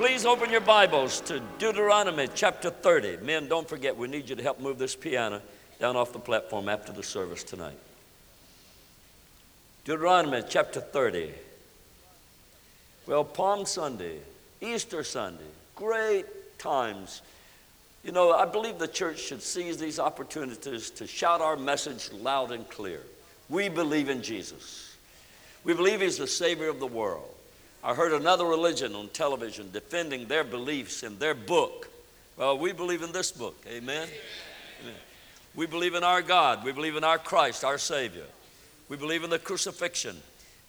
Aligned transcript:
Please 0.00 0.24
open 0.24 0.50
your 0.50 0.62
Bibles 0.62 1.20
to 1.20 1.42
Deuteronomy 1.58 2.26
chapter 2.34 2.70
30. 2.70 3.18
Men, 3.18 3.48
don't 3.48 3.68
forget, 3.68 3.94
we 3.94 4.08
need 4.08 4.30
you 4.30 4.34
to 4.34 4.42
help 4.42 4.58
move 4.58 4.78
this 4.78 4.96
piano 4.96 5.42
down 5.78 5.94
off 5.94 6.14
the 6.14 6.18
platform 6.18 6.70
after 6.70 6.90
the 6.90 7.02
service 7.02 7.44
tonight. 7.44 7.76
Deuteronomy 9.84 10.42
chapter 10.48 10.80
30. 10.80 11.32
Well, 13.06 13.24
Palm 13.24 13.66
Sunday, 13.66 14.20
Easter 14.62 15.04
Sunday, 15.04 15.44
great 15.76 16.58
times. 16.58 17.20
You 18.02 18.12
know, 18.12 18.32
I 18.32 18.46
believe 18.46 18.78
the 18.78 18.88
church 18.88 19.18
should 19.18 19.42
seize 19.42 19.76
these 19.76 19.98
opportunities 19.98 20.88
to 20.92 21.06
shout 21.06 21.42
our 21.42 21.58
message 21.58 22.10
loud 22.10 22.52
and 22.52 22.66
clear. 22.70 23.02
We 23.50 23.68
believe 23.68 24.08
in 24.08 24.22
Jesus. 24.22 24.96
We 25.62 25.74
believe 25.74 26.00
He's 26.00 26.16
the 26.16 26.26
Savior 26.26 26.70
of 26.70 26.80
the 26.80 26.86
world. 26.86 27.34
I 27.82 27.94
heard 27.94 28.12
another 28.12 28.44
religion 28.44 28.94
on 28.94 29.08
television 29.08 29.70
defending 29.72 30.26
their 30.26 30.44
beliefs 30.44 31.02
in 31.02 31.18
their 31.18 31.34
book. 31.34 31.88
Well, 32.36 32.58
we 32.58 32.72
believe 32.72 33.02
in 33.02 33.12
this 33.12 33.32
book. 33.32 33.56
Amen? 33.66 34.08
Amen. 34.82 34.94
We 35.54 35.66
believe 35.66 35.94
in 35.94 36.04
our 36.04 36.22
God. 36.22 36.64
We 36.64 36.72
believe 36.72 36.96
in 36.96 37.04
our 37.04 37.18
Christ, 37.18 37.64
our 37.64 37.78
Savior. 37.78 38.26
We 38.88 38.96
believe 38.96 39.24
in 39.24 39.30
the 39.30 39.38
crucifixion. 39.38 40.16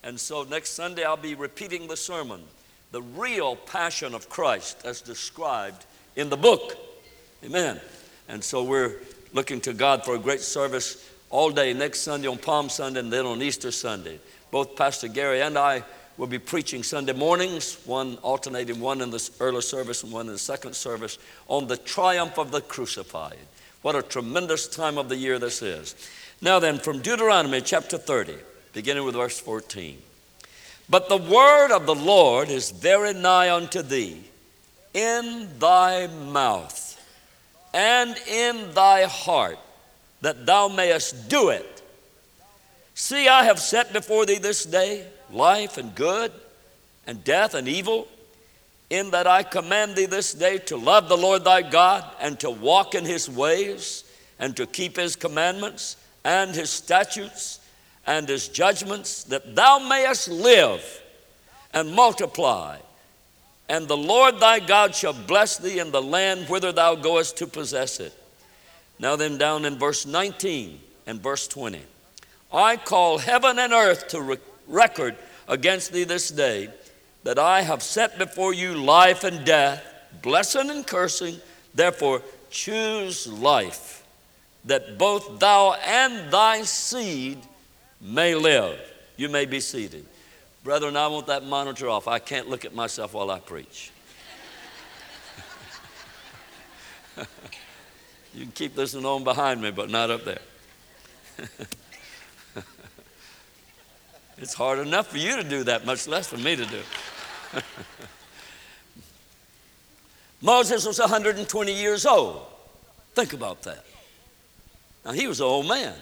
And 0.04 0.20
so 0.20 0.44
next 0.44 0.72
Sunday 0.72 1.04
I'll 1.04 1.18
be 1.18 1.36
repeating 1.36 1.88
the 1.88 1.98
sermon, 1.98 2.42
the 2.92 3.02
real 3.02 3.56
passion 3.56 4.16
of 4.16 4.30
Christ 4.30 4.86
as 4.86 5.02
described 5.02 5.86
in 6.16 6.30
the 6.30 6.38
book. 6.38 6.78
Amen. 7.44 7.80
And 8.30 8.44
so 8.44 8.64
we're 8.64 8.96
looking 9.34 9.60
to 9.62 9.74
God 9.74 10.06
for 10.06 10.16
a 10.16 10.20
great 10.20 10.42
service 10.42 11.10
all 11.30 11.52
day 11.52 11.74
next 11.74 12.02
Sunday 12.02 12.28
on 12.28 12.38
Palm 12.38 12.70
Sunday 12.70 13.00
and 13.02 13.12
then 13.12 13.26
on 13.26 13.42
Easter 13.42 13.72
Sunday. 13.72 14.20
Both 14.50 14.76
Pastor 14.76 15.08
Gary 15.08 15.42
and 15.42 15.58
I 15.58 15.84
will 16.18 16.28
be 16.28 16.40
preaching 16.40 16.84
Sunday 16.84 17.14
mornings, 17.14 17.78
one 17.86 18.18
alternating 18.18 18.80
one 18.80 19.02
in 19.02 19.10
the 19.10 19.30
early 19.40 19.62
service 19.62 20.04
and 20.04 20.12
one 20.12 20.28
in 20.28 20.34
the 20.34 20.40
second 20.40 20.76
service, 20.76 21.18
on 21.48 21.68
the 21.68 21.78
triumph 21.78 22.38
of 22.38 22.52
the 22.52 22.62
crucified. 22.62 23.38
What 23.82 23.96
a 23.96 24.02
tremendous 24.02 24.68
time 24.68 24.98
of 24.98 25.10
the 25.10 25.16
year 25.16 25.40
this 25.40 25.62
is. 25.62 25.96
Now, 26.42 26.60
then, 26.60 26.78
from 26.78 27.02
Deuteronomy 27.02 27.62
chapter 27.62 27.98
30, 27.98 28.36
beginning 28.74 29.06
with 29.06 29.16
verse 29.16 29.40
14. 29.40 29.98
But 30.90 31.10
the 31.10 31.18
word 31.18 31.72
of 31.72 31.86
the 31.86 31.96
Lord 31.96 32.50
is 32.50 32.72
very 32.72 33.14
nigh 33.14 33.54
unto 33.54 33.82
thee, 33.82 34.24
in 34.94 35.48
thy 35.58 36.08
mouth 36.08 36.92
and 37.74 38.18
in 38.28 38.74
thy 38.74 39.04
heart, 39.04 39.58
that 40.22 40.46
thou 40.46 40.68
mayest 40.68 41.30
do 41.30 41.50
it. 41.50 41.81
See, 42.94 43.28
I 43.28 43.46
have 43.46 43.60
set 43.60 43.94
before 43.94 44.26
thee 44.26 44.38
this 44.38 44.66
day 44.66 45.06
life 45.32 45.78
and 45.78 45.96
good, 45.96 46.32
and 47.08 47.24
death 47.24 47.54
and 47.54 47.68
evil, 47.68 48.08
in 48.90 49.12
that 49.12 49.28
I 49.28 49.44
command 49.44 49.96
thee 49.96 50.06
this 50.06 50.34
day 50.34 50.58
to 50.60 50.78
love 50.78 51.08
the 51.08 51.18
Lord 51.18 51.44
thy 51.44 51.62
God, 51.62 52.06
and 52.20 52.40
to 52.42 52.50
walk 52.50 52.96
in 52.96 53.06
his 53.06 53.30
ways, 53.30 54.04
and 54.40 54.56
to 54.58 54.66
keep 54.66 54.98
his 54.98 55.16
commandments, 55.16 55.96
and 56.24 56.54
his 56.54 56.70
statutes, 56.70 57.60
and 58.06 58.28
his 58.28 58.48
judgments, 58.48 59.24
that 59.26 59.56
thou 59.56 59.80
mayest 59.80 60.28
live 60.28 61.02
and 61.74 61.94
multiply 61.94 62.78
and 63.72 63.88
the 63.88 63.96
Lord 63.96 64.42
thy 64.42 64.60
God 64.60 64.94
shall 64.94 65.14
bless 65.14 65.58
thee 65.58 65.80
in 65.80 65.92
the 65.92 66.02
land 66.02 66.50
whither 66.50 66.74
thou 66.74 66.94
goest 66.94 67.38
to 67.38 67.48
possess 67.48 68.02
it. 68.02 68.14
Now, 69.00 69.16
then, 69.16 69.38
down 69.38 69.64
in 69.64 69.80
verse 69.80 70.06
19 70.06 70.78
and 71.08 71.24
verse 71.24 71.48
20 71.48 71.82
I 72.54 72.78
call 72.78 73.18
heaven 73.18 73.60
and 73.60 73.74
earth 73.74 74.10
to 74.10 74.22
re- 74.22 74.38
record 74.68 75.16
against 75.48 75.94
thee 75.94 76.04
this 76.04 76.30
day 76.30 76.70
that 77.24 77.40
I 77.40 77.62
have 77.62 77.84
set 77.84 78.18
before 78.18 78.54
you 78.54 78.74
life 78.74 79.24
and 79.24 79.46
death, 79.46 79.84
blessing 80.22 80.70
and 80.70 80.86
cursing. 80.86 81.38
Therefore, 81.74 82.22
choose 82.50 83.28
life, 83.28 84.06
that 84.66 84.98
both 84.98 85.40
thou 85.40 85.74
and 85.86 86.32
thy 86.32 86.64
seed 86.64 87.38
may 88.02 88.36
live. 88.36 88.80
You 89.18 89.30
may 89.30 89.46
be 89.46 89.60
seated. 89.60 90.06
Brethren, 90.64 90.98
I 90.98 91.08
want 91.08 91.28
that 91.28 91.44
monitor 91.44 91.90
off. 91.90 92.08
I 92.08 92.20
can't 92.20 92.50
look 92.50 92.66
at 92.66 92.76
myself 92.76 93.14
while 93.14 93.32
I 93.32 93.40
preach. 93.40 93.92
you 98.34 98.44
can 98.44 98.52
keep 98.52 98.78
listening 98.78 99.06
on 99.06 99.24
behind 99.24 99.62
me, 99.62 99.72
but 99.72 99.90
not 99.90 100.12
up 100.12 100.26
there. 100.26 100.42
it's 104.42 104.54
hard 104.56 104.80
enough 104.80 105.08
for 105.08 105.18
you 105.18 105.36
to 105.36 105.44
do 105.44 105.64
that, 105.66 105.86
much 105.86 106.08
less 106.08 106.28
for 106.28 106.38
me 106.38 106.56
to 106.56 106.66
do. 106.66 106.82
Moses 110.42 110.86
was 110.86 111.00
120 111.00 111.74
years 111.74 112.06
old. 112.08 112.42
Think 113.14 113.34
about 113.34 113.62
that. 113.64 113.86
Now, 115.06 115.12
he 115.12 115.28
was 115.28 115.40
an 115.40 115.46
old 115.46 115.68
man. 115.68 115.94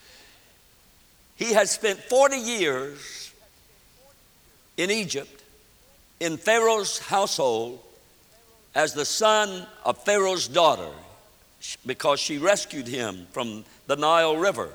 he 1.36 1.52
had 1.52 1.68
spent 1.68 1.98
40 1.98 2.38
years 2.38 3.32
in 4.78 4.90
Egypt, 4.90 5.42
in 6.20 6.38
Pharaoh's 6.38 6.98
household, 6.98 7.80
as 8.74 8.94
the 8.94 9.04
son 9.04 9.66
of 9.84 10.02
Pharaoh's 10.04 10.48
daughter, 10.48 10.90
because 11.84 12.18
she 12.18 12.38
rescued 12.38 12.86
him 12.86 13.26
from 13.32 13.64
the 13.86 13.96
Nile 13.96 14.36
River 14.38 14.70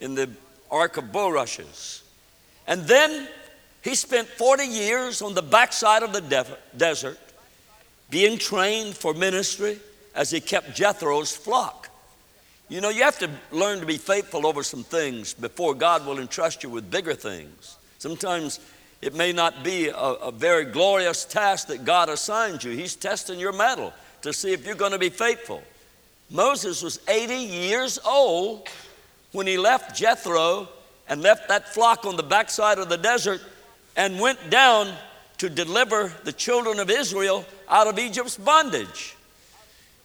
in 0.00 0.14
the 0.14 0.30
Ark 0.70 0.96
of 0.96 1.12
Bulrushes. 1.12 2.02
And 2.66 2.82
then 2.82 3.28
he 3.82 3.94
spent 3.94 4.28
40 4.28 4.64
years 4.64 5.22
on 5.22 5.34
the 5.34 5.42
backside 5.42 6.02
of 6.02 6.12
the 6.12 6.20
de- 6.20 6.58
desert 6.76 7.18
being 8.10 8.38
trained 8.38 8.96
for 8.96 9.14
ministry 9.14 9.78
as 10.14 10.30
he 10.30 10.40
kept 10.40 10.74
Jethro's 10.74 11.34
flock. 11.34 11.88
You 12.68 12.80
know, 12.80 12.90
you 12.90 13.02
have 13.02 13.18
to 13.20 13.30
learn 13.50 13.80
to 13.80 13.86
be 13.86 13.96
faithful 13.96 14.46
over 14.46 14.62
some 14.62 14.84
things 14.84 15.32
before 15.32 15.74
God 15.74 16.04
will 16.04 16.18
entrust 16.18 16.62
you 16.62 16.68
with 16.68 16.90
bigger 16.90 17.14
things. 17.14 17.78
Sometimes 17.98 18.60
it 19.00 19.14
may 19.14 19.32
not 19.32 19.62
be 19.64 19.88
a, 19.88 19.94
a 19.96 20.32
very 20.32 20.64
glorious 20.64 21.24
task 21.24 21.68
that 21.68 21.84
God 21.84 22.08
assigns 22.08 22.64
you. 22.64 22.72
He's 22.72 22.94
testing 22.94 23.38
your 23.38 23.52
mettle 23.52 23.92
to 24.22 24.32
see 24.32 24.52
if 24.52 24.66
you're 24.66 24.74
going 24.74 24.92
to 24.92 24.98
be 24.98 25.08
faithful. 25.08 25.62
Moses 26.30 26.82
was 26.82 27.00
80 27.08 27.34
years 27.34 27.98
old 28.04 28.68
when 29.32 29.46
he 29.46 29.58
left 29.58 29.96
Jethro 29.96 30.68
and 31.08 31.22
left 31.22 31.48
that 31.48 31.68
flock 31.68 32.04
on 32.04 32.16
the 32.16 32.22
backside 32.22 32.78
of 32.78 32.88
the 32.88 32.96
desert 32.96 33.40
and 33.96 34.20
went 34.20 34.50
down 34.50 34.92
to 35.38 35.48
deliver 35.48 36.12
the 36.24 36.32
children 36.32 36.78
of 36.78 36.90
Israel 36.90 37.44
out 37.68 37.86
of 37.86 37.98
Egypt's 37.98 38.36
bondage. 38.36 39.16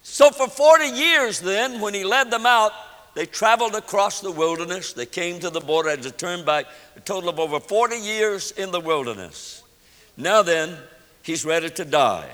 So, 0.02 0.30
for 0.30 0.48
40 0.48 0.88
years, 0.88 1.40
then, 1.40 1.80
when 1.80 1.94
he 1.94 2.04
led 2.04 2.30
them 2.30 2.44
out, 2.46 2.72
they 3.14 3.26
traveled 3.26 3.74
across 3.74 4.20
the 4.20 4.30
wilderness. 4.30 4.92
They 4.92 5.06
came 5.06 5.40
to 5.40 5.50
the 5.50 5.60
border, 5.60 5.90
had 5.90 6.02
to 6.02 6.10
turn 6.10 6.44
back 6.44 6.66
a 6.96 7.00
total 7.00 7.30
of 7.30 7.40
over 7.40 7.58
40 7.58 7.96
years 7.96 8.50
in 8.52 8.70
the 8.70 8.80
wilderness. 8.80 9.62
Now 10.16 10.42
then, 10.42 10.76
he's 11.22 11.44
ready 11.44 11.70
to 11.70 11.84
die. 11.84 12.28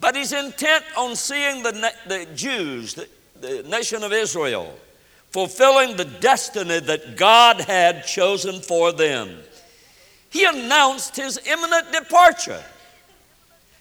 But 0.00 0.16
he's 0.16 0.32
intent 0.32 0.84
on 0.96 1.16
seeing 1.16 1.62
the, 1.62 1.92
the 2.06 2.26
Jews, 2.34 2.94
the, 2.94 3.08
the 3.40 3.62
nation 3.64 4.02
of 4.02 4.12
Israel, 4.12 4.72
fulfilling 5.30 5.96
the 5.96 6.04
destiny 6.04 6.80
that 6.80 7.16
God 7.16 7.60
had 7.60 8.06
chosen 8.06 8.60
for 8.60 8.92
them. 8.92 9.36
He 10.30 10.44
announced 10.44 11.16
his 11.16 11.38
imminent 11.46 11.92
departure. 11.92 12.62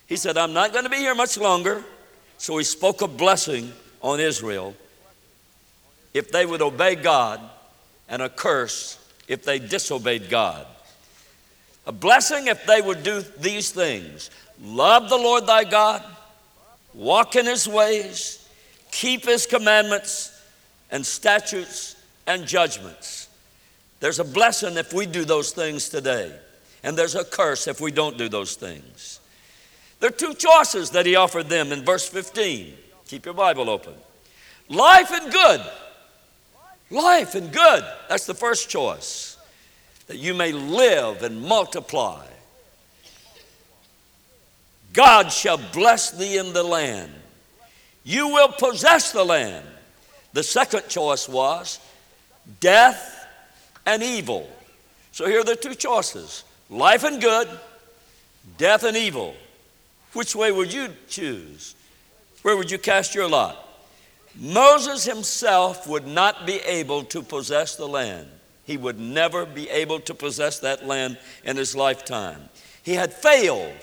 He 0.08 0.16
said, 0.16 0.38
I'm 0.38 0.54
not 0.54 0.72
going 0.72 0.86
to 0.86 0.90
be 0.90 0.98
here 0.98 1.16
much 1.16 1.38
longer. 1.38 1.84
So 2.38 2.58
he 2.58 2.64
spoke 2.64 3.02
a 3.02 3.08
blessing 3.08 3.72
on 4.02 4.20
Israel 4.20 4.76
if 6.14 6.32
they 6.32 6.46
would 6.46 6.62
obey 6.62 6.96
God, 6.96 7.42
and 8.10 8.22
a 8.22 8.30
curse 8.30 8.98
if 9.28 9.44
they 9.44 9.60
disobeyed 9.60 10.30
God. 10.30 10.66
A 11.86 11.92
blessing 11.92 12.48
if 12.48 12.66
they 12.66 12.82
would 12.82 13.04
do 13.04 13.22
these 13.40 13.72
things 13.72 14.30
love 14.64 15.10
the 15.10 15.18
Lord 15.18 15.46
thy 15.46 15.64
God, 15.64 16.04
walk 16.94 17.36
in 17.36 17.46
his 17.46 17.68
ways, 17.68 18.48
keep 18.92 19.26
his 19.26 19.46
commandments 19.46 20.37
and 20.92 21.06
statutes 21.06 21.96
and 22.26 22.46
judgments. 22.46 23.30
There's 24.00 24.20
a 24.20 24.24
blessing 24.24 24.78
if 24.78 24.94
we 24.94 25.06
do 25.06 25.26
those 25.26 25.52
things 25.52 25.90
today, 25.90 26.32
and 26.84 26.98
there's 26.98 27.16
a 27.16 27.24
curse 27.24 27.68
if 27.68 27.82
we 27.82 27.92
don't 27.92 28.18
do 28.18 28.30
those 28.30 28.56
things. 28.56 29.20
There 30.00 30.10
are 30.10 30.14
two 30.14 30.34
choices 30.34 30.92
that 30.92 31.06
he 31.06 31.16
offered 31.16 31.50
them 31.50 31.72
in 31.72 31.84
verse 31.84 32.08
15. 32.08 32.74
Keep 33.08 33.26
your 33.26 33.34
Bible 33.34 33.70
open. 33.70 33.94
Life 34.70 35.12
and 35.12 35.32
good 35.32 35.62
Life 36.90 37.36
and 37.36 37.52
good. 37.52 37.84
That's 38.08 38.26
the 38.26 38.34
first 38.34 38.70
choice. 38.70 39.38
That 40.08 40.18
you 40.18 40.34
may 40.34 40.52
live 40.54 41.24
and 41.24 41.42
multiply. 41.42 42.26
God 44.94 45.32
shall 45.32 45.58
bless 45.58 46.12
thee 46.12 46.38
in 46.38 46.54
the 46.54 46.64
land. 46.64 47.12
You 48.04 48.30
will 48.30 48.48
possess 48.48 49.12
the 49.12 49.26
land. 49.26 49.66
The 50.38 50.44
second 50.44 50.88
choice 50.88 51.28
was 51.28 51.80
death 52.60 53.26
and 53.88 54.04
evil. 54.04 54.48
So 55.12 55.26
here 55.26 55.40
are 55.40 55.44
the 55.44 55.56
two 55.56 55.74
choices 55.74 56.44
life 56.70 57.04
and 57.04 57.20
good, 57.20 57.50
death 58.60 58.84
and 58.84 58.96
evil. 58.96 59.34
Which 60.14 60.36
way 60.36 60.52
would 60.52 60.72
you 60.72 60.90
choose? 61.10 61.74
Where 62.44 62.56
would 62.56 62.70
you 62.70 62.78
cast 62.78 63.16
your 63.16 63.28
lot? 63.28 63.58
Moses 64.36 65.06
himself 65.06 65.88
would 65.88 66.06
not 66.06 66.46
be 66.46 66.58
able 66.58 67.04
to 67.06 67.24
possess 67.24 67.76
the 67.76 67.88
land. 67.88 68.28
He 68.64 68.78
would 68.78 69.00
never 69.00 69.44
be 69.44 69.68
able 69.72 70.02
to 70.02 70.14
possess 70.14 70.60
that 70.60 70.86
land 70.86 71.18
in 71.46 71.58
his 71.58 71.76
lifetime. 71.76 72.48
He 72.84 72.94
had 72.94 73.12
failed 73.12 73.74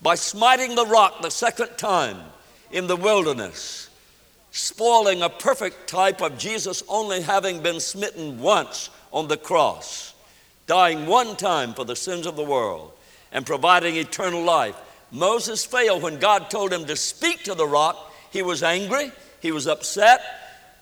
by 0.00 0.14
smiting 0.14 0.76
the 0.76 0.86
rock 0.86 1.22
the 1.22 1.30
second 1.32 1.76
time 1.76 2.18
in 2.70 2.86
the 2.86 2.94
wilderness, 2.94 3.90
spoiling 4.54 5.20
a 5.20 5.28
perfect 5.28 5.88
type 5.88 6.22
of 6.22 6.38
Jesus 6.38 6.84
only 6.88 7.20
having 7.20 7.60
been 7.60 7.80
smitten 7.80 8.40
once 8.40 8.88
on 9.12 9.26
the 9.26 9.36
cross, 9.36 10.14
dying 10.68 11.06
one 11.06 11.34
time 11.34 11.74
for 11.74 11.84
the 11.84 11.96
sins 11.96 12.24
of 12.24 12.36
the 12.36 12.44
world, 12.44 12.92
and 13.32 13.44
providing 13.44 13.96
eternal 13.96 14.44
life. 14.44 14.76
Moses 15.10 15.64
failed 15.64 16.02
when 16.02 16.20
God 16.20 16.50
told 16.50 16.72
him 16.72 16.84
to 16.84 16.94
speak 16.94 17.42
to 17.44 17.54
the 17.54 17.66
rock. 17.66 18.12
He 18.30 18.42
was 18.42 18.62
angry, 18.62 19.10
he 19.40 19.50
was 19.50 19.66
upset, 19.66 20.20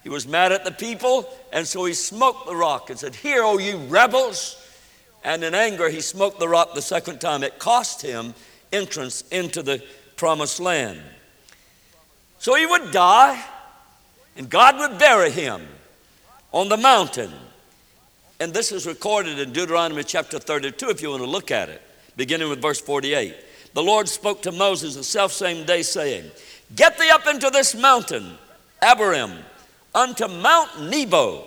he 0.02 0.10
was 0.10 0.28
mad 0.28 0.52
at 0.52 0.66
the 0.66 0.72
people, 0.72 1.26
and 1.50 1.66
so 1.66 1.86
he 1.86 1.94
smoked 1.94 2.46
the 2.46 2.54
rock 2.54 2.90
and 2.90 2.98
said, 2.98 3.14
Hear, 3.14 3.42
O 3.42 3.56
you 3.56 3.78
rebels. 3.78 4.58
And 5.24 5.42
in 5.42 5.54
anger, 5.54 5.88
he 5.88 6.02
smoked 6.02 6.38
the 6.38 6.48
rock 6.48 6.74
the 6.74 6.82
second 6.82 7.22
time. 7.22 7.42
It 7.42 7.58
cost 7.58 8.02
him 8.02 8.34
entrance 8.70 9.22
into 9.30 9.62
the 9.62 9.82
promised 10.16 10.60
land. 10.60 11.00
So 12.38 12.54
he 12.54 12.66
would 12.66 12.90
die, 12.90 13.42
and 14.37 14.49
God 14.49 14.79
would 14.79 14.99
bury 14.99 15.31
him 15.31 15.62
on 16.52 16.69
the 16.69 16.76
mountain. 16.76 17.32
And 18.40 18.52
this 18.52 18.73
is 18.73 18.87
recorded 18.87 19.38
in 19.38 19.52
Deuteronomy 19.52 20.05
chapter 20.05 20.38
32, 20.38 20.90
if 20.90 21.02
you 21.02 21.11
want 21.11 21.23
to 21.23 21.29
look 21.29 21.50
at 21.50 21.69
it, 21.69 21.82
beginning 22.17 22.49
with 22.49 22.61
verse 22.61 22.81
48. 22.81 23.34
The 23.75 23.82
Lord 23.82 24.08
spoke 24.08 24.43
to 24.43 24.52
Moses 24.52 24.96
the 24.96 25.05
self 25.05 25.32
same 25.32 25.64
day, 25.64 25.82
saying, 25.82 26.31
Get 26.75 26.99
thee 26.99 27.11
up 27.11 27.26
into 27.26 27.50
this 27.50 27.75
mountain, 27.75 28.37
Abarim, 28.82 29.38
unto 29.94 30.29
Mount 30.29 30.90
Nebo, 30.90 31.44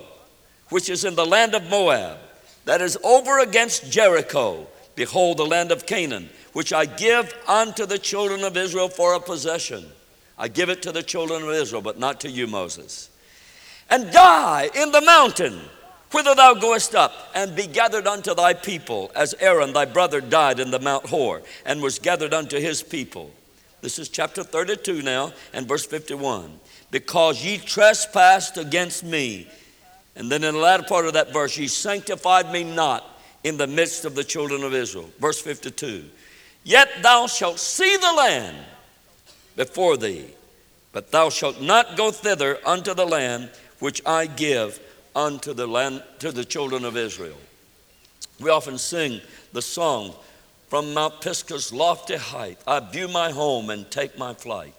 which 0.70 0.88
is 0.88 1.04
in 1.04 1.14
the 1.14 1.26
land 1.26 1.54
of 1.54 1.68
Moab, 1.68 2.18
that 2.64 2.80
is 2.80 2.98
over 3.04 3.40
against 3.40 3.90
Jericho. 3.90 4.66
Behold, 4.94 5.36
the 5.36 5.44
land 5.44 5.70
of 5.70 5.86
Canaan, 5.86 6.30
which 6.52 6.72
I 6.72 6.86
give 6.86 7.34
unto 7.46 7.84
the 7.84 7.98
children 7.98 8.42
of 8.42 8.56
Israel 8.56 8.88
for 8.88 9.14
a 9.14 9.20
possession. 9.20 9.84
I 10.38 10.48
give 10.48 10.68
it 10.68 10.82
to 10.82 10.92
the 10.92 11.02
children 11.02 11.42
of 11.42 11.50
Israel, 11.50 11.82
but 11.82 11.98
not 11.98 12.20
to 12.20 12.30
you, 12.30 12.46
Moses. 12.46 13.10
And 13.88 14.12
die 14.12 14.70
in 14.74 14.92
the 14.92 15.00
mountain 15.00 15.60
whither 16.12 16.34
thou 16.34 16.54
goest 16.54 16.94
up, 16.94 17.12
and 17.34 17.54
be 17.54 17.66
gathered 17.66 18.06
unto 18.06 18.34
thy 18.34 18.54
people, 18.54 19.10
as 19.14 19.34
Aaron 19.40 19.72
thy 19.72 19.84
brother 19.84 20.20
died 20.20 20.60
in 20.60 20.70
the 20.70 20.78
Mount 20.78 21.06
Hor, 21.06 21.42
and 21.64 21.82
was 21.82 21.98
gathered 21.98 22.32
unto 22.32 22.58
his 22.58 22.82
people. 22.82 23.30
This 23.82 23.98
is 23.98 24.08
chapter 24.08 24.42
32 24.42 25.02
now, 25.02 25.32
and 25.52 25.68
verse 25.68 25.84
51. 25.84 26.58
Because 26.90 27.44
ye 27.44 27.58
trespassed 27.58 28.56
against 28.56 29.04
me. 29.04 29.48
And 30.14 30.30
then 30.30 30.44
in 30.44 30.54
the 30.54 30.60
latter 30.60 30.84
part 30.84 31.06
of 31.06 31.12
that 31.14 31.32
verse, 31.32 31.58
ye 31.58 31.66
sanctified 31.66 32.50
me 32.50 32.64
not 32.64 33.20
in 33.44 33.56
the 33.56 33.66
midst 33.66 34.04
of 34.04 34.14
the 34.14 34.24
children 34.24 34.62
of 34.62 34.72
Israel. 34.72 35.10
Verse 35.20 35.40
52. 35.40 36.04
Yet 36.64 36.88
thou 37.02 37.26
shalt 37.26 37.58
see 37.58 37.96
the 37.96 38.12
land 38.12 38.56
before 39.56 39.96
thee, 39.96 40.26
but 40.92 41.10
thou 41.10 41.30
shalt 41.30 41.60
not 41.60 41.96
go 41.96 42.10
thither 42.10 42.58
unto 42.64 42.94
the 42.94 43.06
land 43.06 43.50
which 43.80 44.00
I 44.06 44.26
give 44.26 44.78
unto 45.14 45.52
the 45.54 45.66
land 45.66 46.02
to 46.20 46.30
the 46.30 46.44
children 46.44 46.84
of 46.84 46.96
Israel. 46.96 47.38
We 48.38 48.50
often 48.50 48.78
sing 48.78 49.20
the 49.52 49.62
song 49.62 50.14
from 50.68 50.92
Mount 50.92 51.20
Pisgah's 51.20 51.72
lofty 51.72 52.16
height, 52.16 52.58
I 52.66 52.80
view 52.80 53.08
my 53.08 53.30
home 53.30 53.70
and 53.70 53.90
take 53.90 54.18
my 54.18 54.34
flight. 54.34 54.74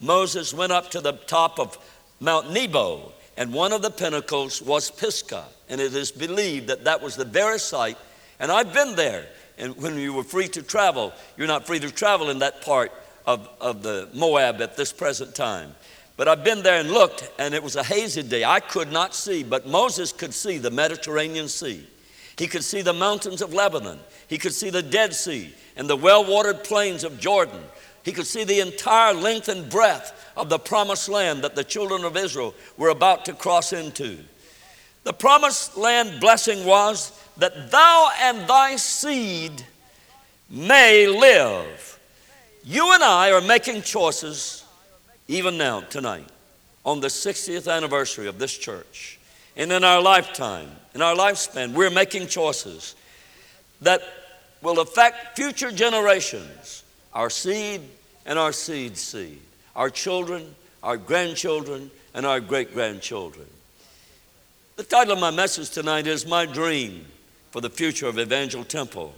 Moses 0.00 0.54
went 0.54 0.72
up 0.72 0.90
to 0.92 1.00
the 1.00 1.12
top 1.12 1.58
of 1.58 1.78
Mount 2.20 2.52
Nebo, 2.52 3.12
and 3.36 3.52
one 3.52 3.72
of 3.72 3.82
the 3.82 3.90
pinnacles 3.90 4.62
was 4.62 4.90
Pisgah, 4.90 5.46
and 5.68 5.80
it 5.80 5.94
is 5.94 6.12
believed 6.12 6.68
that 6.68 6.84
that 6.84 7.02
was 7.02 7.16
the 7.16 7.24
very 7.24 7.58
site. 7.58 7.98
And 8.38 8.52
I've 8.52 8.72
been 8.72 8.94
there, 8.94 9.26
and 9.58 9.76
when 9.76 9.98
you 9.98 10.12
were 10.12 10.24
free 10.24 10.48
to 10.48 10.62
travel, 10.62 11.12
you're 11.36 11.46
not 11.46 11.66
free 11.66 11.80
to 11.80 11.90
travel 11.90 12.30
in 12.30 12.38
that 12.38 12.62
part 12.62 12.92
of, 13.26 13.48
of 13.60 13.82
the 13.82 14.08
Moab 14.14 14.60
at 14.60 14.76
this 14.76 14.92
present 14.92 15.34
time. 15.34 15.74
But 16.16 16.28
I've 16.28 16.44
been 16.44 16.62
there 16.62 16.80
and 16.80 16.90
looked, 16.90 17.30
and 17.38 17.54
it 17.54 17.62
was 17.62 17.76
a 17.76 17.82
hazy 17.82 18.22
day. 18.22 18.44
I 18.44 18.60
could 18.60 18.92
not 18.92 19.14
see, 19.14 19.42
but 19.42 19.66
Moses 19.66 20.12
could 20.12 20.34
see 20.34 20.58
the 20.58 20.70
Mediterranean 20.70 21.48
Sea. 21.48 21.86
He 22.36 22.46
could 22.46 22.64
see 22.64 22.82
the 22.82 22.92
mountains 22.92 23.42
of 23.42 23.52
Lebanon. 23.52 23.98
He 24.28 24.38
could 24.38 24.54
see 24.54 24.70
the 24.70 24.82
Dead 24.82 25.14
Sea 25.14 25.52
and 25.76 25.88
the 25.88 25.96
well 25.96 26.24
watered 26.24 26.64
plains 26.64 27.04
of 27.04 27.18
Jordan. 27.18 27.60
He 28.04 28.12
could 28.12 28.26
see 28.26 28.44
the 28.44 28.60
entire 28.60 29.14
length 29.14 29.48
and 29.48 29.70
breadth 29.70 30.12
of 30.36 30.48
the 30.48 30.58
promised 30.58 31.08
land 31.08 31.42
that 31.44 31.54
the 31.54 31.64
children 31.64 32.04
of 32.04 32.16
Israel 32.16 32.54
were 32.76 32.88
about 32.88 33.24
to 33.26 33.32
cross 33.32 33.72
into. 33.72 34.18
The 35.04 35.12
promised 35.12 35.76
land 35.76 36.20
blessing 36.20 36.64
was 36.64 37.12
that 37.36 37.70
thou 37.70 38.10
and 38.20 38.48
thy 38.48 38.76
seed 38.76 39.64
may 40.50 41.06
live. 41.06 41.91
You 42.64 42.92
and 42.92 43.02
I 43.02 43.32
are 43.32 43.40
making 43.40 43.82
choices 43.82 44.64
even 45.28 45.56
now, 45.56 45.80
tonight, 45.80 46.28
on 46.84 47.00
the 47.00 47.08
60th 47.08 47.72
anniversary 47.72 48.26
of 48.26 48.38
this 48.38 48.56
church, 48.56 49.18
and 49.56 49.72
in 49.72 49.84
our 49.84 50.00
lifetime, 50.00 50.68
in 50.94 51.02
our 51.02 51.14
lifespan, 51.14 51.72
we're 51.72 51.90
making 51.90 52.26
choices 52.26 52.94
that 53.80 54.02
will 54.62 54.80
affect 54.80 55.36
future 55.36 55.72
generations, 55.72 56.84
our 57.12 57.30
seed 57.30 57.80
and 58.26 58.38
our 58.38 58.52
seed 58.52 58.96
seed, 58.96 59.40
our 59.74 59.90
children, 59.90 60.54
our 60.82 60.96
grandchildren, 60.96 61.90
and 62.14 62.26
our 62.26 62.40
great 62.40 62.74
grandchildren. 62.74 63.46
The 64.76 64.84
title 64.84 65.14
of 65.14 65.18
my 65.18 65.30
message 65.30 65.70
tonight 65.70 66.06
is 66.06 66.26
My 66.26 66.46
Dream 66.46 67.06
for 67.50 67.60
the 67.60 67.70
Future 67.70 68.06
of 68.06 68.18
Evangel 68.18 68.64
Temple. 68.64 69.14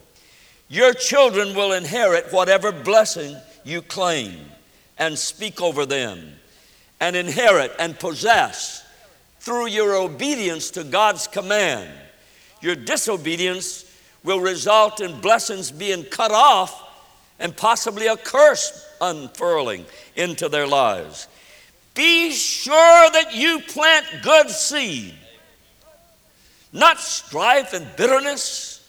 Your 0.69 0.95
children 0.95 1.55
will 1.55 1.73
inherit 1.73 2.33
whatever 2.33 2.73
blessing 2.73 3.37
you 3.65 3.83
claim 3.83 4.35
and 4.99 5.19
speak 5.19 5.61
over 5.61 5.87
them 5.87 6.33
and 7.01 7.17
inherit 7.17 7.73
and 7.79 7.99
possess 7.99 8.85
through 9.41 9.67
your 9.67 9.95
obedience 9.95 10.71
to 10.71 10.85
God's 10.85 11.27
command. 11.27 11.91
Your 12.63 12.75
disobedience 12.75 13.85
will 14.23 14.41
result 14.41 15.01
in 15.01 15.21
blessings 15.21 15.71
being 15.71 16.05
cut 16.05 16.31
off 16.31 16.81
and 17.39 17.55
possibly 17.55 18.07
a 18.07 18.17
curse 18.17 18.89
unfurling 19.01 19.85
into 20.17 20.49
their 20.49 20.67
lives. 20.67 21.29
Be 21.95 22.33
sure 22.33 23.11
that 23.11 23.35
you 23.35 23.61
plant 23.61 24.07
good 24.23 24.49
seed, 24.49 25.15
not 26.73 26.99
strife 26.99 27.73
and 27.75 27.87
bitterness, 27.97 28.89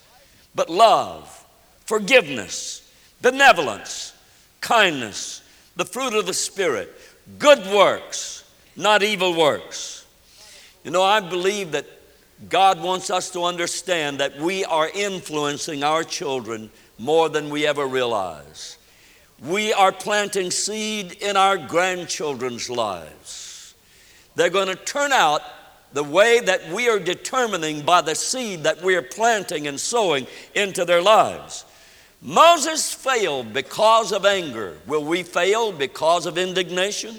but 0.56 0.70
love, 0.70 1.45
forgiveness, 1.86 2.92
benevolence, 3.22 4.14
kindness, 4.62 5.42
the 5.76 5.86
fruit 5.86 6.14
of 6.14 6.26
the 6.26 6.34
Spirit, 6.34 6.94
good 7.40 7.66
works, 7.74 8.44
not 8.76 9.04
evil 9.04 9.36
works. 9.36 10.06
You 10.84 10.92
know, 10.92 11.04
I 11.04 11.20
believe 11.20 11.72
that 11.72 11.86
God 12.50 12.82
wants 12.82 13.10
us 13.10 13.32
to 13.32 13.44
understand 13.44 14.20
that 14.20 14.38
we 14.38 14.66
are 14.66 14.90
influencing 14.90 15.84
our 15.84 16.04
children 16.04 16.70
more 16.98 17.30
than 17.30 17.50
we 17.50 17.66
ever 17.66 17.86
realize. 17.86 18.78
We 19.40 19.74
are 19.74 19.92
planting 19.92 20.52
seed 20.52 21.14
in 21.14 21.38
our 21.38 21.58
grandchildren's 21.58 22.70
lives. 22.70 23.74
They're 24.36 24.50
going 24.50 24.68
to 24.68 24.76
turn 24.76 25.12
out 25.12 25.42
the 25.94 26.04
way 26.04 26.42
that 26.42 26.70
we 26.72 26.90
are 26.90 27.00
determining 27.00 27.82
by 27.82 28.02
the 28.02 28.16
seed 28.16 28.64
that 28.64 28.82
we 28.82 28.96
are 28.96 29.02
planting 29.02 29.68
and 29.68 29.80
sowing 29.80 30.28
into 30.54 30.84
their 30.84 31.02
lives. 31.02 31.66
Moses 32.22 32.94
failed 32.94 33.54
because 33.54 34.12
of 34.12 34.26
anger. 34.26 34.78
Will 34.88 35.04
we 35.04 35.24
fail 35.24 35.72
because 35.72 36.26
of 36.26 36.38
indignation, 36.38 37.16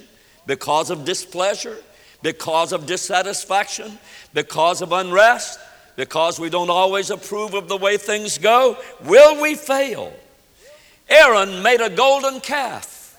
because 0.47 0.91
of 0.91 1.05
displeasure, 1.05 1.77
because 2.23 2.73
of 2.73 2.87
dissatisfaction, 2.87 3.99
because 4.35 4.83
of 4.83 4.93
unrest, 4.93 5.61
because 5.97 6.41
we 6.41 6.51
don't 6.51 6.71
always 6.71 7.11
approve 7.11 7.55
of 7.55 7.69
the 7.69 7.77
way 7.77 7.97
things 7.97 8.39
go? 8.39 8.77
Will 9.05 9.41
we 9.41 9.55
fail? 9.55 10.13
Aaron 11.09 11.63
made 11.63 11.81
a 11.81 11.91
golden 11.91 12.41
calf, 12.41 13.17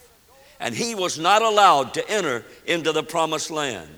and 0.59 0.75
he 0.75 0.93
was 0.93 1.17
not 1.17 1.41
allowed 1.41 1.93
to 1.93 2.09
enter 2.09 2.43
into 2.65 2.91
the 2.91 3.03
promised 3.03 3.49
land. 3.49 3.89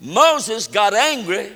Moses 0.00 0.66
got 0.66 0.94
angry 0.94 1.52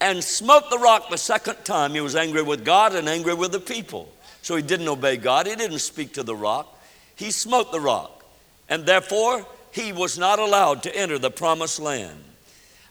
and 0.00 0.22
smote 0.22 0.70
the 0.70 0.78
rock 0.78 1.10
the 1.10 1.18
second 1.18 1.56
time. 1.64 1.92
He 1.92 2.00
was 2.00 2.16
angry 2.16 2.42
with 2.42 2.64
God 2.64 2.94
and 2.94 3.08
angry 3.08 3.34
with 3.34 3.52
the 3.52 3.60
people. 3.60 4.10
So 4.42 4.56
he 4.56 4.62
didn't 4.62 4.88
obey 4.88 5.16
God. 5.16 5.46
He 5.46 5.54
didn't 5.54 5.78
speak 5.78 6.14
to 6.14 6.22
the 6.22 6.36
rock. 6.36 6.78
He 7.14 7.30
smote 7.30 7.72
the 7.72 7.80
rock. 7.80 8.24
And 8.68 8.84
therefore, 8.84 9.46
he 9.70 9.92
was 9.92 10.18
not 10.18 10.38
allowed 10.38 10.82
to 10.82 10.96
enter 10.96 11.18
the 11.18 11.30
promised 11.30 11.80
land. 11.80 12.22